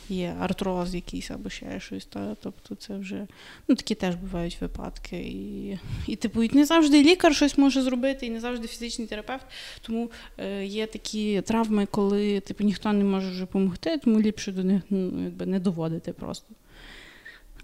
[0.08, 2.06] є артроз якийсь або ще щось.
[2.06, 2.36] Та?
[2.42, 3.26] Тобто це вже
[3.68, 5.16] ну, такі теж бувають випадки.
[5.16, 9.46] І, і типу, і не завжди лікар щось може зробити, і не завжди фізичний терапевт.
[9.82, 14.64] Тому е, є такі травми, коли типу, ніхто не може вже допомогти, тому ліпше до
[14.64, 16.54] них ну, якби не доводити просто.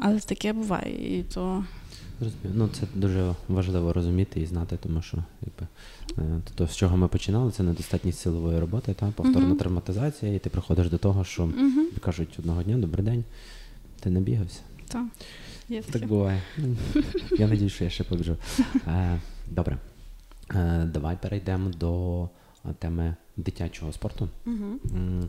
[0.01, 1.19] Але таке буває.
[1.19, 1.65] і то...
[2.21, 2.53] Розумію.
[2.55, 5.67] Ну, Це дуже важливо розуміти і знати, тому що якби,
[6.19, 9.59] е, то, з чого ми починали, це недостатність силової роботи, та, повторна uh-huh.
[9.59, 12.01] травматизація, і ти приходиш до того, що uh-huh.
[12.01, 13.25] кажуть одного дня, добрий день,
[14.01, 14.61] ти не бігався.
[14.89, 15.07] Так,
[15.69, 16.43] Є Так буває.
[17.39, 18.37] Я надію, що я ще побіжу.
[18.87, 19.21] Е,
[19.51, 19.79] добре.
[20.55, 22.29] Е, давай перейдемо до
[22.79, 24.29] теми дитячого спорту.
[24.47, 25.29] Uh-huh.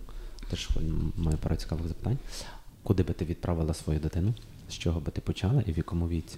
[0.50, 0.70] Теж
[1.18, 2.18] маю пару цікавих запитань.
[2.84, 4.34] Куди би ти відправила свою дитину?
[4.72, 6.38] З чого би ти почала і в якому віці?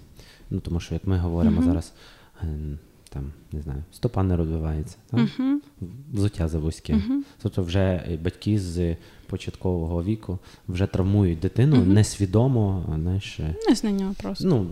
[0.49, 1.65] Ну тому що, як ми говоримо uh-huh.
[1.65, 1.93] зараз,
[2.41, 2.79] ем,
[3.09, 5.87] там не знаю, стопа не розвивається, там, uh-huh.
[6.13, 6.93] взуття завузьке.
[6.93, 7.19] Uh-huh.
[7.41, 8.95] Тобто, вже батьки з
[9.27, 13.39] початкового віку вже травмують дитину несвідомо, знаєш.
[13.39, 14.47] Е, Незнання просто.
[14.47, 14.71] Ну,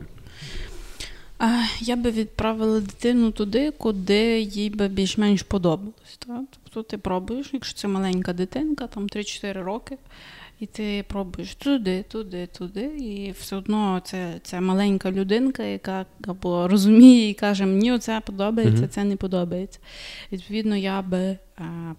[1.80, 6.18] я би відправила дитину туди, куди їй би більш-менш подобалось.
[6.28, 6.42] Так?
[6.64, 9.98] Тобто ти пробуєш, якщо це маленька дитинка, там 3-4 роки.
[10.62, 16.68] І ти пробуєш туди, туди, туди, і все одно це це маленька людинка, яка або
[16.68, 18.88] розуміє і каже, мені це подобається, mm-hmm.
[18.88, 19.80] це не подобається.
[20.32, 21.38] Відповідно, я би е,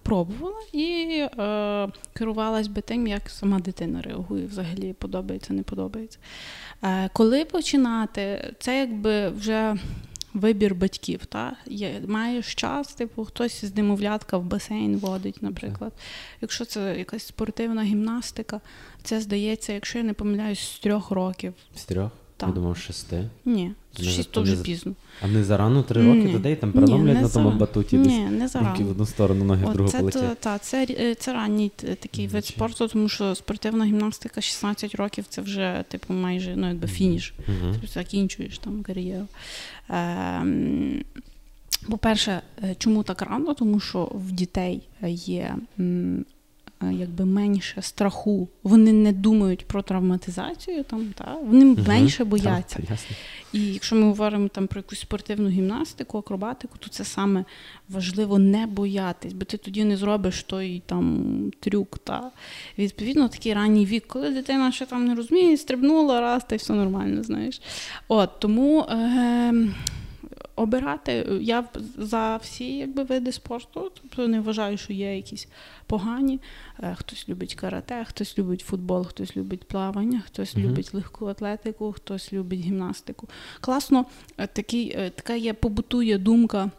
[0.03, 1.07] пробувала і
[1.39, 6.19] е, керувалась би тим, як сама дитина реагує, взагалі подобається, не подобається.
[6.83, 9.75] Е, коли починати, це якби вже
[10.33, 11.25] вибір батьків.
[11.25, 11.55] Та?
[11.65, 15.93] Є, Маєш час, типу, хтось з немовлятка в басейн водить, наприклад.
[16.41, 18.61] Якщо це якась спортивна гімнастика,
[19.03, 21.53] це здається, якщо я не помиляюсь, з трьох років.
[21.75, 22.11] З трьох?
[22.45, 22.55] Так.
[22.55, 23.29] Я думав, шести.
[23.45, 24.93] Ні, шість то вже пізно.
[25.21, 27.97] А не зарано три роки людей там переломлять на тому батуті.
[27.97, 28.71] Ні, не зарано.
[28.71, 30.39] Руки в одну сторону, ноги в другу це, полетять.
[30.39, 35.83] Та, це, це ранній такий вид спорту, тому що спортивна гімнастика 16 років це вже
[35.87, 37.33] типу майже ну, якби фініш.
[37.39, 37.71] Uh-huh.
[37.71, 39.27] Тобто закінчуєш там кар'єру.
[39.89, 40.45] Е,
[41.89, 42.41] по-перше,
[42.77, 43.53] чому так рано?
[43.53, 45.55] Тому що в дітей є
[46.91, 48.47] якби менше страху.
[48.63, 51.37] Вони не думають про травматизацію, там, та?
[51.45, 52.79] вони угу, менше бояться.
[52.87, 52.97] Так,
[53.53, 57.45] І якщо ми говоримо там про якусь спортивну гімнастику, акробатику, то це саме
[57.89, 61.99] важливо не боятись, бо ти тоді не зробиш той там трюк.
[62.03, 62.31] Та?
[62.77, 66.73] Відповідно, такий ранній вік, коли дитина ще там не розуміє, стрибнула раз, та й все
[66.73, 67.61] нормально, знаєш.
[68.07, 68.81] От, Тому.
[68.81, 69.73] Е-
[70.55, 71.39] обирати.
[71.41, 71.63] Я
[71.97, 75.47] за всі якби, види спорту, тобто не вважаю, що є якісь
[75.85, 76.39] погані.
[76.79, 81.91] Е, хтось любить карате, хтось любить футбол, хтось любить плавання, хтось mm любить легку атлетику,
[81.91, 83.27] хтось любить гімнастику.
[83.61, 84.05] Класно,
[84.37, 86.71] е, такий, е, така є побутує думка.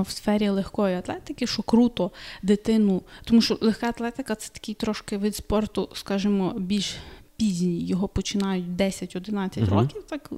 [0.00, 2.10] В сфері легкої атлетики, що круто
[2.42, 6.96] дитину, тому що легка атлетика це такий трошки вид спорту, скажімо, більш
[7.36, 7.86] пізній.
[7.86, 9.68] Його починають 10-11 uh-huh.
[9.68, 10.30] років, так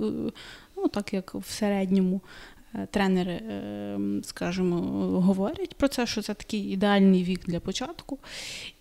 [0.88, 2.20] так як в середньому
[2.74, 4.76] Е, тренери, е, скажімо,
[5.20, 8.18] говорять про це, що це такий ідеальний вік для початку.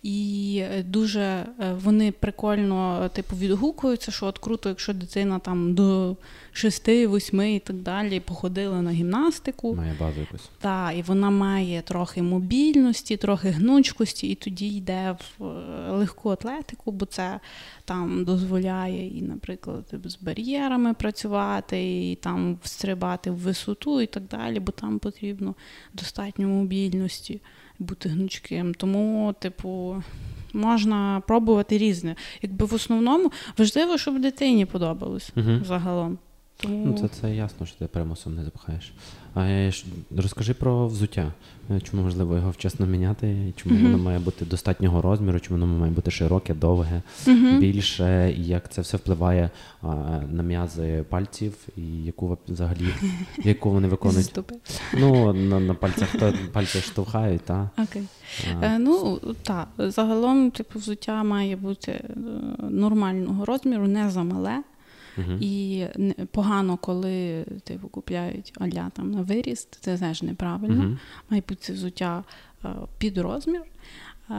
[0.02, 1.46] І дуже е,
[1.84, 6.16] вони прикольно типу, відгукуються, що от круто, якщо дитина там до
[6.64, 9.74] 6-8 і так далі походила на гімнастику.
[9.74, 10.50] Має базу якусь.
[10.60, 15.44] Так, і вона має трохи мобільності, трохи гнучкості, і тоді йде в
[15.90, 17.40] легку атлетику, бо це
[17.84, 24.60] там дозволяє і, наприклад, з бар'єрами працювати, і там встрибати в висоту і так далі,
[24.60, 25.54] бо там потрібно
[25.94, 27.40] достатньо мобільності
[27.78, 28.74] бути гнучким.
[28.74, 30.02] Тому, типу,
[30.52, 32.16] можна пробувати різне.
[32.42, 35.64] Якби в основному важливо, щоб дитині подобалось угу.
[35.64, 36.18] загалом.
[36.60, 36.86] Тому...
[36.86, 38.92] Ну, Це це ясно, що ти примусом не запхаєш.
[39.34, 39.70] А
[40.16, 41.32] розкажи про взуття.
[41.70, 43.52] Е, чому важливо його вчасно міняти?
[43.56, 43.82] Чому uh-huh.
[43.82, 47.58] воно має бути достатнього розміру, чому воно має бути широке, довге, uh-huh.
[47.58, 49.50] більше, і як це все впливає
[49.82, 49.86] а,
[50.32, 52.88] на м'язи пальців, і яку взагалі
[53.44, 54.38] яку вони виконують?
[54.98, 57.66] Ну, на на пальцях то пальці штовхають, так?
[57.78, 58.02] Окей.
[58.62, 59.68] Е, ну, так.
[59.78, 62.14] Загалом, типу, взуття має бути е,
[62.70, 64.62] нормального розміру, не замале.
[65.18, 65.38] Мгм.
[65.40, 65.84] І
[66.30, 70.74] погано, коли типу, купляють аля там на виріст, це теж неправильно.
[70.82, 70.98] Мгм.
[71.30, 72.24] Має бути взуття
[72.64, 73.62] е, під розмір.
[74.30, 74.34] Е,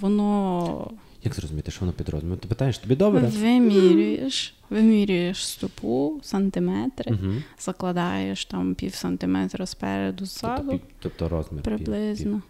[0.00, 0.90] Воно
[1.24, 2.38] Як зрозуміти, що воно під розміром?
[2.38, 3.20] Ти питаєш, тобі добре?
[3.20, 7.42] вимірюєш, вимірюєш стопу, сантиметри, Мгм.
[7.58, 11.62] закладаєш там пів сантиметра спереду, Тобто, ззаду, пів- тобто розмір.
[11.62, 12.42] пів- приблизно.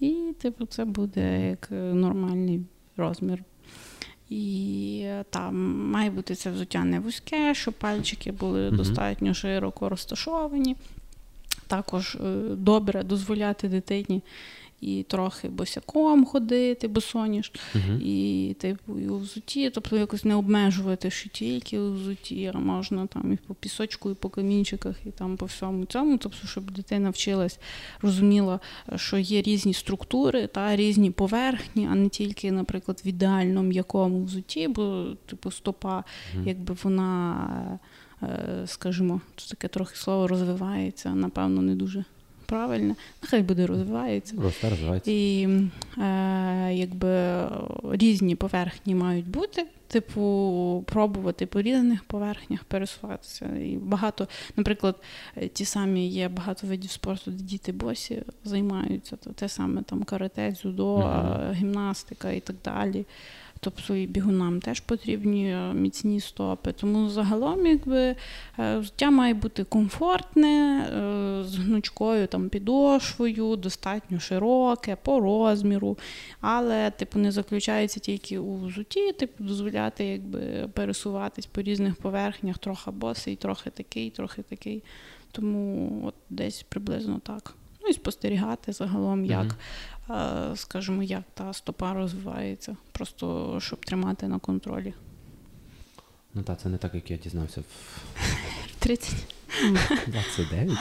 [0.00, 2.60] І, типу, це буде як нормальний
[2.96, 3.44] розмір.
[4.30, 5.56] І е, там
[5.90, 10.76] має бути це взуття не вузьке, щоб пальчики були достатньо широко розташовані.
[11.66, 12.18] Також е,
[12.56, 14.22] добре дозволяти дитині
[14.80, 18.00] і трохи босяком ходити, босоніж, Мгм.
[18.04, 23.06] і типу і у взуті, тобто якось не обмежувати, що тільки у взуті, а можна
[23.06, 26.18] там і по пісочку, і по камінчиках, і там по всьому цьому.
[26.18, 27.58] Тобто, щоб дитина вчилась,
[28.02, 28.60] розуміла,
[28.96, 34.68] що є різні структури та різні поверхні, а не тільки, наприклад, в ідеально м'якому взуті,
[34.68, 36.04] бо типу стопа,
[36.34, 36.48] Мгм.
[36.48, 37.78] якби вона,
[38.22, 42.04] е, скажімо, це таке трохи слово розвивається, напевно, не дуже
[42.48, 42.94] правильне.
[43.22, 44.34] Нехай буде розвивається.
[44.38, 45.10] Росте, розвивається.
[45.10, 45.48] І
[45.98, 47.44] е, якби
[47.92, 53.46] різні поверхні мають бути, типу, пробувати по різних поверхнях пересуватися.
[53.46, 54.96] І багато, наприклад,
[55.52, 59.16] ті самі є багато видів спорту, де діти босі займаються.
[59.16, 63.06] То те саме там карате, дзюдо, е, гімнастика і так далі.
[63.60, 66.72] Тобто і бігунам теж потрібні е, міцні стопи.
[66.72, 68.16] Тому загалом, якби
[68.58, 75.98] е, взуття має бути комфортне, е, з гнучкою там підошвою, достатньо широке, по розміру,
[76.40, 82.90] але типу не заключається тільки у взутті, типу дозволяти якби пересуватись по різних поверхнях, трохи
[82.90, 84.82] босий, трохи такий, трохи такий.
[85.32, 87.54] Тому от десь приблизно так.
[87.88, 89.46] Ну і спостерігати загалом, як,
[90.08, 90.56] mm-hmm.
[90.56, 94.94] скажімо, як та стопа розвивається, просто щоб тримати на контролі.
[96.34, 97.64] Ну так, це не так, як я дізнався в
[98.78, 99.14] 30.
[100.06, 100.78] 29.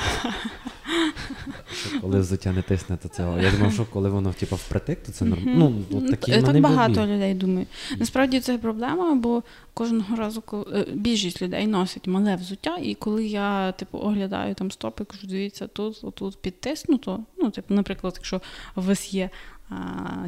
[1.73, 3.23] Що коли взуття не тисне, то це.
[3.41, 5.73] Я думав, що коли воно типу, впритик, то це нормально.
[5.89, 7.07] Ну, от такі так багато були.
[7.07, 7.65] людей думає.
[7.97, 9.43] Насправді це проблема, бо
[9.73, 14.71] кожного разу, коли е, більшість людей носить мале взуття, і коли я типу оглядаю там
[14.71, 17.19] стопи, кажу, дивіться, тут отут підтиснуто.
[17.37, 18.41] Ну, типу, наприклад, якщо
[18.75, 19.29] у вас є
[19.69, 19.75] а,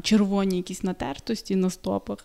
[0.02, 2.18] червоні якісь натертості на стопах,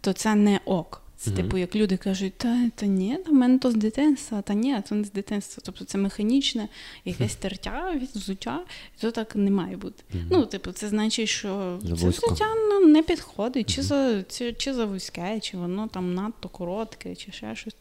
[0.00, 1.02] то це не ок.
[1.18, 1.42] Це Мгм.
[1.42, 4.94] типу, як люди кажуть, та, та ні, в мене то з дитинства, та ні, це
[4.94, 5.62] не з дитинства.
[5.66, 6.68] Тобто це механічне
[7.04, 8.60] якесь тертя від взуття,
[8.98, 10.02] і то так не має бути.
[10.14, 10.26] Мгм.
[10.30, 14.84] Ну, типу, це значить, що це взуття ну, не підходить, чи, за, чи, чи за
[14.84, 17.76] вузьке, чи воно там надто коротке, чи ще щось.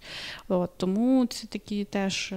[0.48, 2.34] От, тому це такі теж.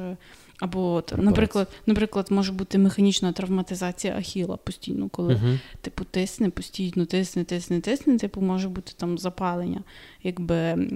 [0.62, 5.60] Е, Або, от, наприклад, наприклад, може бути механічна травматизація ахіла постійно, коли Мгм.
[5.80, 9.80] типу тисне, постійно тисне, тисне, тисне, типу, може бути там запалення,
[10.22, 10.88] якби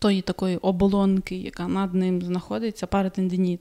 [0.00, 3.60] тої такої оболонки, яка над ним знаходиться, паратендиніт.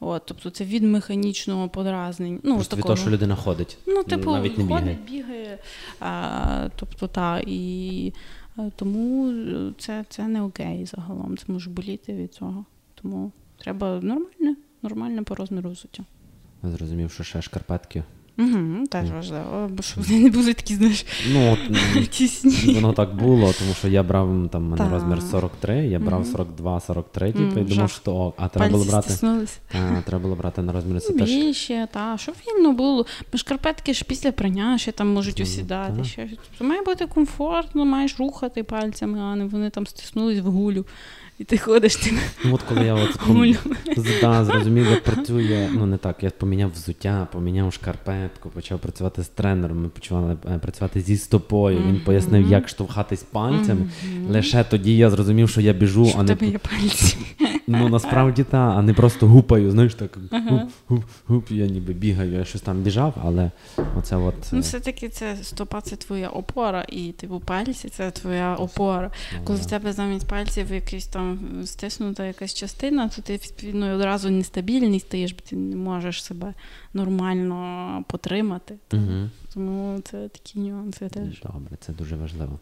[0.00, 2.38] От, тобто це від механічного подразнення.
[2.42, 3.78] Ну, Просто від того, що людина ходить.
[3.86, 5.58] Ну, типу, навіть не ходить, бігає.
[6.00, 8.12] А, тобто, та, і
[8.56, 11.36] а, тому е, це, це не окей загалом.
[11.36, 12.64] Це може боліти від цього.
[13.02, 13.32] Тому
[13.66, 16.02] треба нормальне, нормальне по розміру взуття.
[16.62, 18.02] Я зрозумів, що ще шкарпетки.
[18.38, 21.58] Угу, теж важливо, бо щоб вони не були такі, знаєш, Ну, от,
[22.10, 22.74] тісні.
[22.74, 27.60] воно так було, тому що я брав там мене розмір 43, я брав 42-43, типу,
[27.60, 29.14] і думав, що ок, а треба було брати.
[29.72, 31.30] Та, треба було брати на розмір це теж.
[31.30, 33.06] Більше, та, щоб вільно було.
[33.32, 36.04] Бо шкарпетки ж після прання ще там можуть Ну, осідати.
[36.04, 36.28] Ще.
[36.50, 40.86] Тобто має бути комфортно, маєш рухати пальцями, а не вони там стиснулись в гулю.
[41.38, 42.12] І ти ходиш ти
[42.44, 43.16] Ну от коли я от
[43.96, 45.68] в да, зрозумів, як працює.
[45.72, 46.22] Ну не так.
[46.22, 49.82] Я поміняв взуття, поміняв шкарпетку, почав працювати з тренером.
[49.82, 51.78] Ми почали е, працювати зі стопою.
[51.88, 53.90] Він пояснив, як штовхатись пальцями.
[54.28, 57.16] Лише тоді я зрозумів, що я біжу, Що а не тебе є пальці.
[57.66, 59.70] Ну насправді та, а не просто гупаю.
[59.70, 63.50] Знаєш, так гуп, гуп, гуп, я ніби бігаю, я щось там біжав, але
[63.98, 64.34] оце от.
[64.52, 69.10] Ну, е, все-таки це стопа це твоя опора, і типу пальці це твоя опора.
[69.34, 74.30] ну, Коли в тебе замість пальців якась там стиснута якась частина, то ти відповідно одразу
[74.30, 76.54] нестабільний стаєш, бо ти не можеш себе
[76.94, 78.74] нормально потримати.
[79.54, 81.42] Тому це такі нюанси теж.
[81.42, 82.58] Добре, це дуже важливо.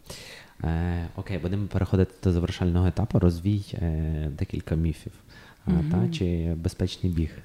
[0.64, 3.18] Е, окей, будемо переходити до завершального етапу.
[3.18, 5.12] Розвій е, декілька міфів.
[5.66, 5.84] Угу.
[5.90, 7.30] Та, чи безпечний біг?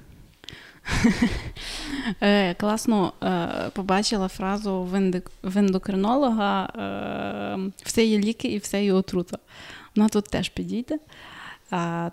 [2.22, 8.84] Е, класно е, побачила фразу в, ендик- в ендокринолога: е, все є ліки і все
[8.84, 9.38] є отрута.
[9.96, 10.98] Вона тут теж підійде.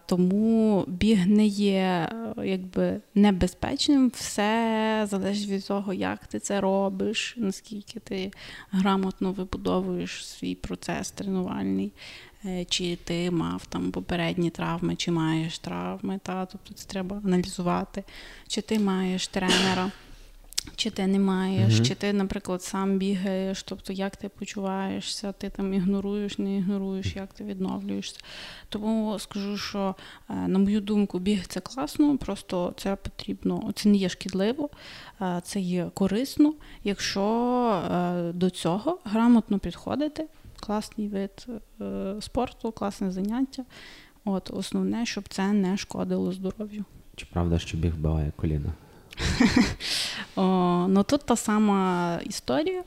[0.05, 7.35] Тому біг не є е, якби небезпечним, все залежить від того, як ти це робиш,
[7.37, 8.31] наскільки ти
[8.71, 11.91] грамотно вибудовуєш свій процес тренувальний.
[12.45, 16.19] е, чи ти мав там попередні травми, чи маєш травми.
[16.23, 16.45] Та?
[16.45, 18.03] Тобто це треба аналізувати,
[18.47, 19.91] чи ти маєш тренера.
[20.75, 21.85] Чи ти не маєш, mm-hmm.
[21.85, 27.33] чи ти, наприклад, сам бігаєш, тобто як ти почуваєшся, ти там ігноруєш, не ігноруєш, як
[27.33, 28.19] ти відновлюєшся.
[28.69, 29.95] Тому скажу, що,
[30.29, 34.69] е, на мою думку, біг це класно, просто це потрібно, це не є шкідливо,
[35.21, 36.53] е, це є корисно,
[36.83, 37.23] якщо
[37.91, 40.27] е, до цього грамотно підходити.
[40.59, 41.47] Класний вид
[42.19, 43.65] спорту, класне заняття.
[44.25, 46.85] От Основне, щоб це не шкодило здоров'ю.
[47.15, 48.73] Чи правда, що біг вбиває коліна?
[50.87, 52.83] Ну Тут та сама історія.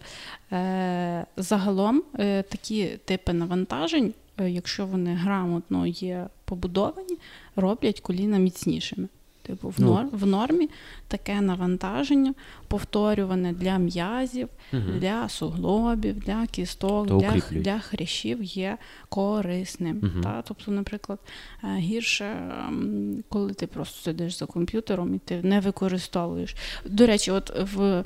[0.53, 7.19] Е, Загалом е, такі типи навантажень, е, якщо вони грамотно є побудовані,
[7.57, 9.09] роблять коліна міцнішими.
[9.51, 9.87] Типу, в, ну.
[9.87, 10.69] нор, в нормі
[11.09, 12.35] таке навантаження
[12.69, 14.83] повторюване для м'язів, угу.
[14.99, 18.79] для суглобів, для кісток, для для хрящів є
[19.09, 20.01] корисним.
[20.03, 20.23] Угу.
[20.23, 20.43] Та?
[20.43, 21.19] Тобто, наприклад,
[21.65, 22.53] е, гірше,
[23.29, 26.57] коли ти просто сидиш за комп'ютером і ти не використовуєш.
[26.85, 28.05] До речі, от в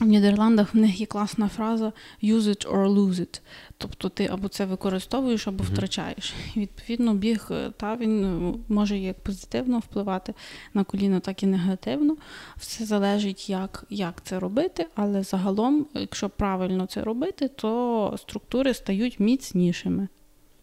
[0.00, 1.92] в Нідерландах в них є класна фраза
[2.22, 3.40] use it or lose it.
[3.78, 6.34] Тобто ти або це використовуєш, або втрачаєш.
[6.54, 10.34] І відповідно, біг е, та він е, може як позитивно впливати
[10.74, 12.16] на коліно, так і негативно.
[12.56, 19.20] Все залежить, як як це робити, але загалом, якщо правильно це робити, то структури стають
[19.20, 20.08] міцнішими.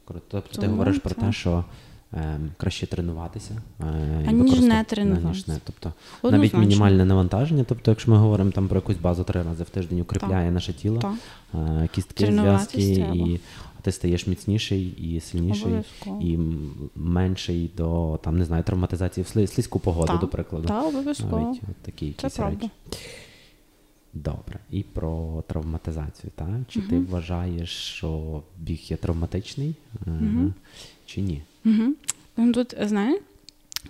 [0.07, 1.65] Тобто Тому ти говориш про те, що
[2.57, 5.51] краще тренуватися, е, аніж не тренуватися.
[5.51, 5.59] Не.
[5.63, 6.59] Тобто Однозначно.
[6.59, 7.65] навіть мінімальне навантаження.
[7.67, 10.53] Тобто, якщо ми говоримо там про якусь базу три рази в тиждень, укріпляє так.
[10.53, 11.13] наше тіло, так.
[11.55, 12.81] Е, кістки, зв'язки,
[13.15, 13.39] і
[13.81, 15.73] ти стаєш міцніший і сильніший,
[16.21, 16.39] і
[16.95, 20.19] менший до там не знаю травматизації в слизьку погоду, так.
[20.19, 20.67] до прикладу.
[20.67, 21.39] Так, обов'язково.
[21.39, 22.69] Навіть от такі якісь Це речі.
[24.13, 26.47] Добре, і про травматизацію, так?
[26.67, 26.89] Чи угу.
[26.89, 30.53] ти вважаєш, що біг є травматичний, угу.
[31.05, 31.41] чи ні?
[31.67, 32.53] Угу.
[32.53, 33.21] Тут, знаєш,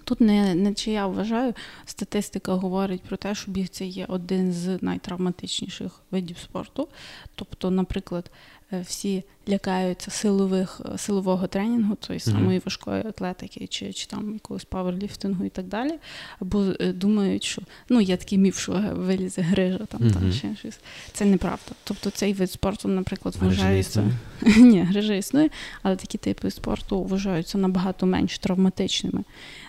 [0.04, 1.54] Тут не не чи я вважаю,
[1.86, 6.88] статистика говорить про те, що біг це є один з найтравматичніших видів спорту.
[7.36, 14.08] Тобто, наприклад, Е, всі лякаються силових е, силового тренінгу, тої самої важкої атлетики, чи чи
[14.08, 15.92] там якогось паверліфтингу і так далі.
[16.40, 20.56] Або е, думають, що ну є такий міф, що вилізе грижа там uh там ще
[20.56, 20.80] щось.
[21.14, 21.72] Це неправда.
[21.84, 24.12] Тобто цей вид спорту, наприклад, вважається.
[24.58, 25.50] Ні, грижа існує,
[25.84, 29.24] але такі типи спорту вважаються набагато менш травматичними,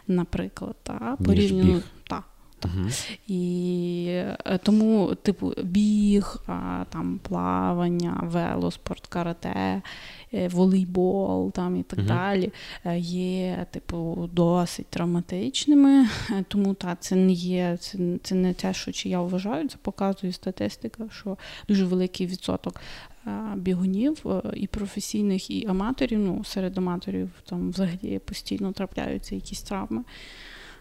[0.07, 1.83] наприклад, та порівняно.
[2.65, 2.89] Угу.
[3.29, 6.37] І е, тому, типу, біг,
[6.89, 9.83] там плавання, велоспорт, карате,
[10.35, 12.09] е, волейбол там і так угу.
[12.09, 12.53] далі
[12.85, 16.09] е, є, типу, досить травматичними.
[16.49, 20.33] Тому та це не є, це, це не те, що чи я вважаю, це показує
[20.33, 21.37] статистика, що
[21.69, 22.81] дуже великий відсоток.
[23.57, 26.19] Бігунів і професійних, і аматорів.
[26.19, 30.05] Ну, серед аматорів там взагалі постійно трапляються якісь травми.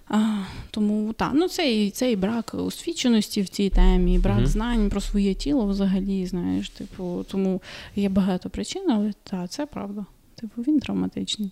[0.09, 4.39] А, Тому так, ну це і це і брак освіченості в цій темі, і брак
[4.39, 4.45] mm-hmm.
[4.45, 7.61] знань про своє тіло взагалі, знаєш, типу, тому
[7.95, 10.05] є багато причин, але так, це правда.
[10.35, 11.51] Типу, він травматичний.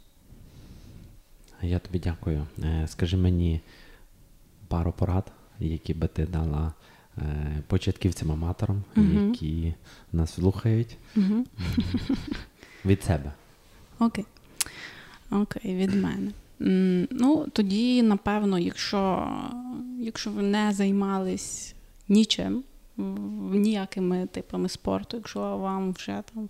[1.61, 2.45] Я тобі дякую.
[2.63, 3.61] Е, скажи мені
[4.67, 6.73] пару порад, які би ти дала
[7.17, 9.29] е, початківцям-аматорам, mm-hmm.
[9.29, 9.73] які
[10.13, 11.45] нас слухають mm-hmm.
[12.85, 13.31] від себе.
[13.99, 14.25] Окей.
[15.31, 16.31] Окей, від мене.
[16.59, 19.29] Ну, тоді, напевно, якщо
[19.99, 21.75] якщо ви не займались
[22.07, 22.63] нічим,
[23.51, 26.49] ніякими типами спорту, якщо вам вже там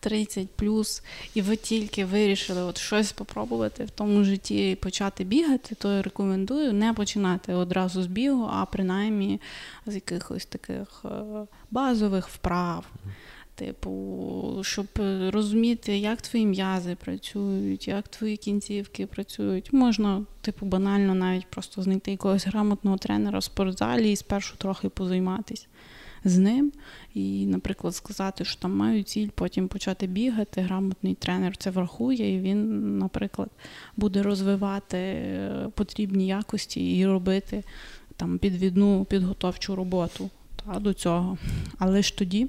[0.00, 1.02] 30 плюс,
[1.34, 6.02] і ви тільки вирішили от щось спробувати в тому житті і почати бігати, то я
[6.02, 9.40] рекомендую не починати одразу з бігу, а принаймні
[9.86, 11.08] з якихось таких е,
[11.70, 12.84] базових вправ.
[13.56, 14.86] Типу, щоб
[15.28, 19.72] розуміти, як твої м'язи працюють, як твої кінцівки працюють.
[19.72, 25.66] Можна, типу, банально навіть просто знайти якогось грамотного тренера в спортзалі і спершу трохи позайматися
[26.24, 26.72] з ним.
[27.14, 30.60] І, наприклад, сказати, що там маю ціль, потім почати бігати.
[30.60, 33.50] Грамотний тренер це врахує, і він, наприклад,
[33.96, 37.64] буде розвивати е, потрібні якості і робити
[38.16, 41.38] там підвідну підготовчу роботу та, до цього.
[41.78, 42.48] Але ж тоді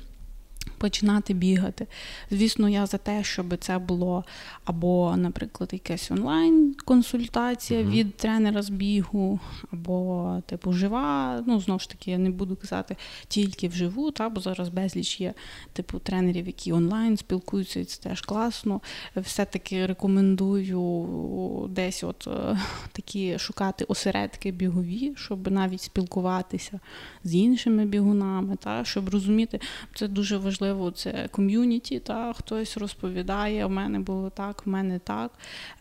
[0.86, 1.88] починати бігати.
[2.32, 4.24] Звісно, я за те, щоб це було
[4.66, 7.92] або, наприклад, якась онлайн-консультація uh-huh.
[7.92, 9.40] від тренера з бігу,
[9.72, 11.44] або, типу, жива.
[11.48, 12.96] Ну, знову ж таки, я не буду казати
[13.28, 15.34] тільки вживу, та, бо зараз безліч є
[15.74, 18.82] типу тренерів, які онлайн спілкуються, і це теж класно.
[19.16, 22.60] Все-таки рекомендую десь от е,
[22.92, 26.80] такі шукати осередки бігові, щоб навіть спілкуватися
[27.24, 29.60] з іншими бігунами, та, щоб розуміти,
[29.96, 35.00] це дуже важливо важливо це ком'юніті, та хтось розповідає, в мене було так, в мене
[35.00, 35.32] так,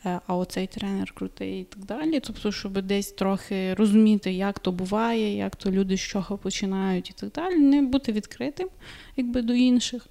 [0.05, 2.21] е, а оцей тренер крутий і так далі.
[2.21, 7.13] Тобто, щоб десь трохи розуміти, як то буває, як то люди з чого починають і
[7.13, 8.69] так далі, не бути відкритим
[9.17, 10.07] якби до інших.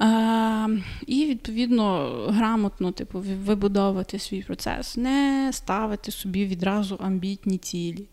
[0.00, 0.68] А,
[1.06, 8.06] І, відповідно, грамотно типу, вибудовувати свій процес, не ставити собі відразу амбітні цілі.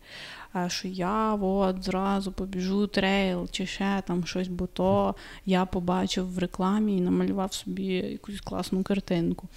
[0.58, 5.14] А що я от зразу побіжу трейл чи ще там щось, бо то
[5.46, 9.48] я побачив в рекламі і намалював собі якусь класну картинку.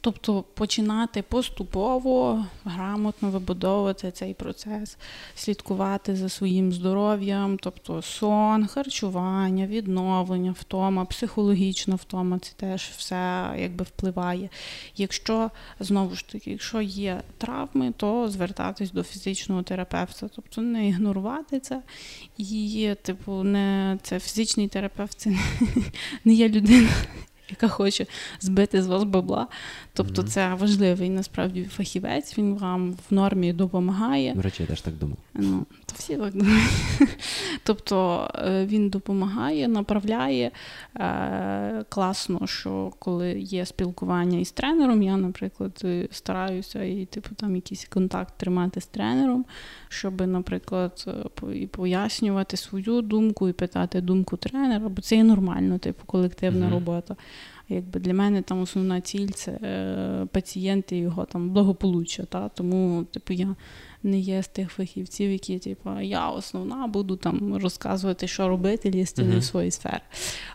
[0.00, 4.96] Тобто починати поступово грамотно вибудовувати цей процес,
[5.34, 13.84] слідкувати за своїм здоров'ям, тобто сон, харчування, відновлення, втома, психологічна втома, це теж все якби
[13.84, 14.48] впливає.
[14.96, 21.60] Якщо знову ж таки, якщо є травми, то звертатись до фізичного терапевта, тобто не ігнорувати
[21.60, 21.82] це.
[22.38, 25.30] І, типу, не це фізичний терапевт, це
[26.24, 26.88] не є людина
[27.52, 28.06] яка хоче
[28.40, 29.46] збити з вас бабла.
[29.94, 30.26] Тобто, mm-hmm.
[30.26, 32.38] це важливий насправді фахівець.
[32.38, 34.34] Він вам в нормі допомагає.
[34.34, 35.16] До речі, я теж так думав.
[35.34, 36.70] Ну, то всі так думають.
[37.64, 40.50] Тобто е, він допомагає, направляє.
[40.96, 47.56] Е, класно, що коли є спілкування із тренером, я, наприклад, е, стараюся і типу там
[47.56, 49.44] якийсь контакт тримати з тренером,
[49.88, 51.06] щоб, наприклад,
[51.54, 56.72] і пояснювати свою думку і питати думку тренера, бо це є нормально, типу, колективна mm-hmm.
[56.72, 57.16] робота.
[57.74, 62.24] Якби Для мене там основна ціль це е, пацієнт і його там благополуччя.
[62.24, 62.48] Та?
[62.48, 63.56] Тому типу, я
[64.02, 69.22] не є з тих фахівців, які типу, я основна буду там розказувати, що робити, лізти
[69.22, 69.38] uh-huh.
[69.38, 70.00] в свої сфери.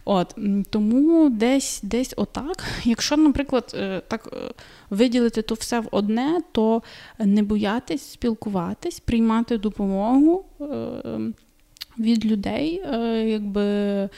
[0.05, 0.35] От,
[0.69, 2.63] Тому десь десь отак.
[2.83, 4.53] Якщо, наприклад, е, так е,
[4.89, 6.83] виділити то все в одне, то
[7.19, 10.45] не боятись спілкуватись, приймати допомогу.
[11.99, 12.81] Е, від людей,
[13.25, 14.09] якби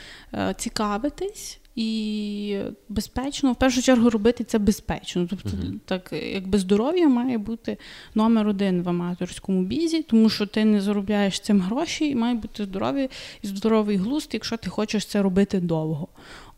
[0.56, 2.60] цікавитись, і
[2.90, 5.28] безпечно, в першу чергу, робити це безпечно.
[5.30, 5.80] Тобто, uh-huh.
[5.86, 7.78] так якби здоров'я має бути
[8.16, 12.64] номер один в аматорському бізі, тому що ти не заробляєш цим гроші, і має бути
[12.66, 13.10] здоров'я
[13.42, 16.08] і здоровий глузд, якщо ти хочеш це робити довго.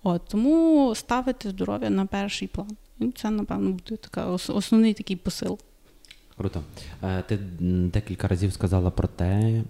[0.03, 2.77] От Тому ставити здоров'я на перший план.
[2.99, 5.59] І це, напевно, буде така основний такий посил.
[6.37, 6.63] Круто.
[7.03, 7.37] Е, ти
[7.93, 9.61] декілька разів сказала про те,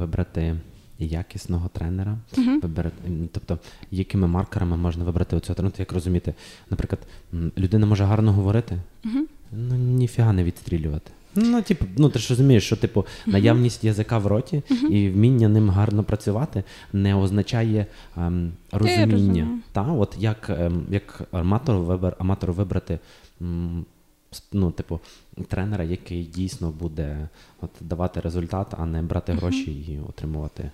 [0.00, 0.56] вибрати
[0.98, 2.60] якісного тренера, uh-huh.
[2.62, 2.96] вибирати,
[3.32, 3.58] тобто,
[3.90, 6.34] якими маркерами можна вибрати оцього тренера, як розуміти,
[6.70, 7.00] наприклад,
[7.58, 9.22] людина може гарно говорити, uh-huh.
[9.52, 11.10] ну ніфіга не відстрілювати.
[11.34, 15.70] Ну, типу, ну ти ж розумієш, що типу наявність язика в роті і вміння ним
[15.70, 17.86] гарно працювати не означає
[18.16, 19.48] ем, розуміння.
[19.72, 22.98] Та, от як ем, як аматор вибер, аматор вибрати
[23.42, 23.84] м,
[24.52, 25.00] ну, типу,
[25.48, 27.28] тренера, який дійсно буде
[27.60, 30.70] от, давати результат, а не брати гроші і отримувати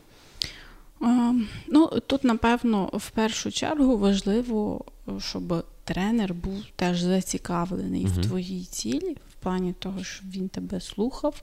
[1.68, 4.84] Ну, Тут, напевно, в першу чергу важливо,
[5.18, 8.20] щоб тренер був теж зацікавлений uh-huh.
[8.20, 11.42] в твоїй цілі, в плані того, щоб він тебе слухав,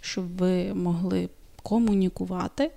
[0.00, 1.28] щоб ви могли
[1.62, 2.70] комунікувати.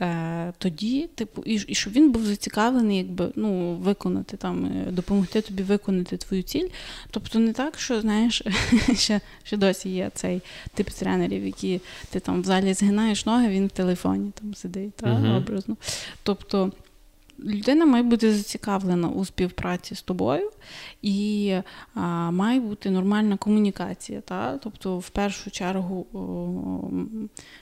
[0.00, 5.40] Е, тоді, типу, і і щоб він був зацікавлений, якби ну, виконати там, е, допомогти
[5.40, 6.68] тобі виконати твою ціль.
[7.10, 8.42] Тобто не так, що знаєш,
[8.96, 10.42] ще ще досі є цей
[10.74, 11.80] тип тренерів, які
[12.10, 15.36] ти там в залі згинаєш ноги, він в телефоні там сидить, та, uh-huh.
[15.36, 15.76] образно.
[16.22, 16.72] Тобто
[17.38, 20.50] людина має бути зацікавлена у співпраці з тобою
[21.02, 21.54] і
[21.94, 24.20] а, має бути нормальна комунікація.
[24.20, 24.58] Та?
[24.58, 26.90] Тобто, в першу чергу, о,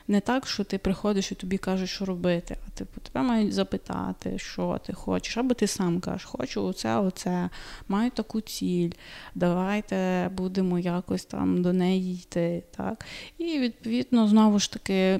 [0.08, 4.38] не так, що ти приходиш і тобі кажуть, що робити, а типу, тебе мають запитати,
[4.38, 7.50] що ти хочеш, або ти сам кажеш, хочу оце, оце,
[7.88, 8.90] маю таку ціль,
[9.34, 12.62] давайте будемо якось там до неї йти.
[12.76, 13.06] Так?
[13.38, 15.18] І відповідно, знову ж таки.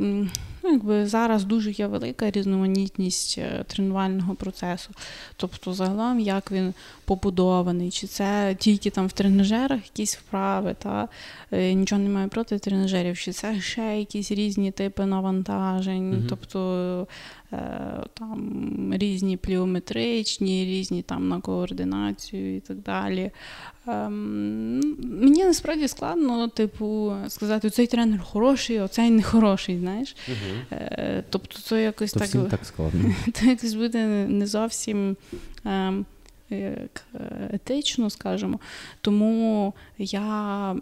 [0.64, 4.90] Ну, якби Зараз дуже є велика різноманітність е, тренувального процесу.
[5.36, 11.08] Тобто, загалом, як він побудований, чи це тільки там в тренажерах якісь вправи, та
[11.52, 17.06] е, нічого немає проти тренажерів, чи це ще якісь різні типи навантажень, mm тобто
[18.14, 23.30] там різні пліометричні, різні там на координацію і так далі.
[23.86, 24.80] Ем,
[25.20, 30.16] мені насправді складно, типу, сказати, цей тренер хороший, а цей не хороший, знаєш.
[30.28, 30.78] Угу.
[31.30, 33.14] Тобто, це якось То так всім так складно.
[33.32, 35.16] Це якось буде не зовсім.
[35.64, 36.06] Ем,
[36.50, 37.04] як
[37.52, 38.60] етично, скажімо.
[39.00, 40.76] Тому я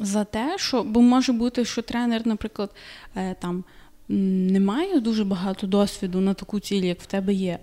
[0.00, 2.70] за те, що бо може бути, що тренер, наприклад,
[3.16, 3.64] е, там
[4.10, 7.58] не має дуже багато досвіду на таку ціль, як в тебе є.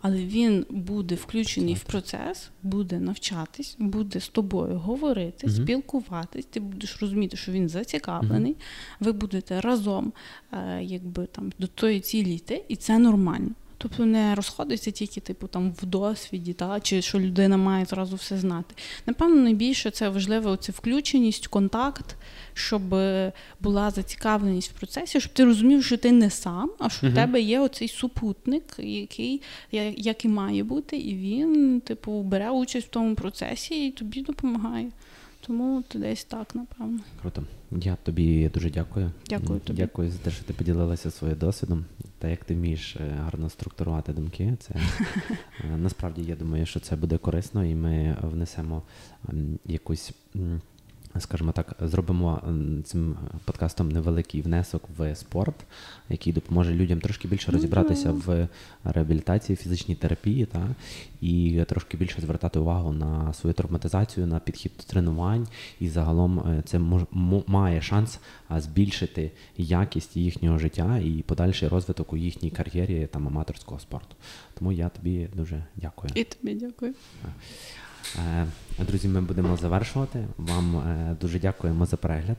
[0.00, 5.56] але він буде включений в процес, буде навчатись, буде з тобою говорити, угу.
[5.56, 6.44] спілкуватись.
[6.44, 8.52] Ти будеш розуміти, що він зацікавлений.
[8.52, 8.60] Угу.
[9.00, 10.12] Ви будете разом,
[10.52, 13.50] е, якби там до тої цілі йти, і це нормально.
[13.80, 18.38] Тобто не розходиться тільки, типу, там в досвіді, та, чи що людина має зразу все
[18.38, 18.74] знати.
[19.06, 22.16] Напевно, найбільше це важливо це включеність, контакт,
[22.54, 22.82] щоб
[23.60, 27.14] була зацікавленість в процесі, щоб ти розумів, що ти не сам, а що uh в
[27.14, 29.42] тебе є оцей супутник, який
[29.96, 34.90] як і має бути, і він, типу, бере участь в тому процесі і тобі допомагає.
[35.48, 37.00] Тому десь так, напевно.
[37.22, 37.44] Круто.
[37.70, 39.12] Я тобі дуже дякую.
[39.28, 39.78] Дякую тобі.
[39.78, 41.84] Дякую за те, що ти поділилася своїм досвідом
[42.18, 44.56] та як ти вмієш е, гарно структурувати думки.
[44.60, 44.74] Це
[45.64, 48.82] е, насправді я думаю, що це буде корисно, і ми внесемо
[49.66, 50.12] якусь
[51.18, 52.42] скажімо так, зробимо
[52.84, 55.54] цим подкастом невеликий внесок в спорт,
[56.08, 58.48] який допоможе людям трошки більше розібратися в
[58.84, 60.68] реабілітації, фізичній терапії, та
[61.20, 65.48] і трошки більше звертати увагу на свою травматизацію, на підхід до тренувань,
[65.80, 67.02] і загалом е, це мож,
[67.46, 68.20] має шанс
[68.50, 74.16] збільшити якість їхнього життя і подальший розвиток у їхній кар'єрі там аматорського спорту.
[74.58, 76.12] Тому я тобі дуже дякую.
[76.14, 76.94] І тобі дякую.
[78.16, 78.46] Е,
[78.88, 80.26] друзі, ми будемо завершувати.
[80.38, 82.36] Вам е, дуже дякуємо за перегляд.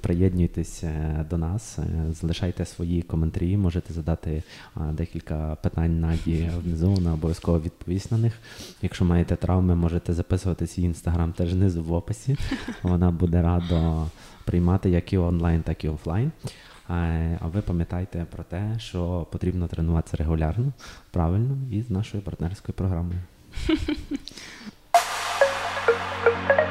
[0.00, 1.78] Приєднуйтесь е, до нас,
[2.10, 4.42] залишайте свої коментарі, можете задати
[4.76, 8.32] декілька питань Наді внизу, вона обов'язково відповість на них.
[8.82, 12.36] Якщо маєте травми, можете записуватись її інстаграм теж знизу в описі.
[12.82, 14.06] Вона буде рада
[14.44, 16.32] приймати як і онлайн, так і офлайн.
[17.40, 20.72] А ви пам'ятайте про те, що потрібно тренуватися регулярно,
[21.10, 23.20] правильно і з нашою партнерською програмою.
[26.24, 26.63] Thank you.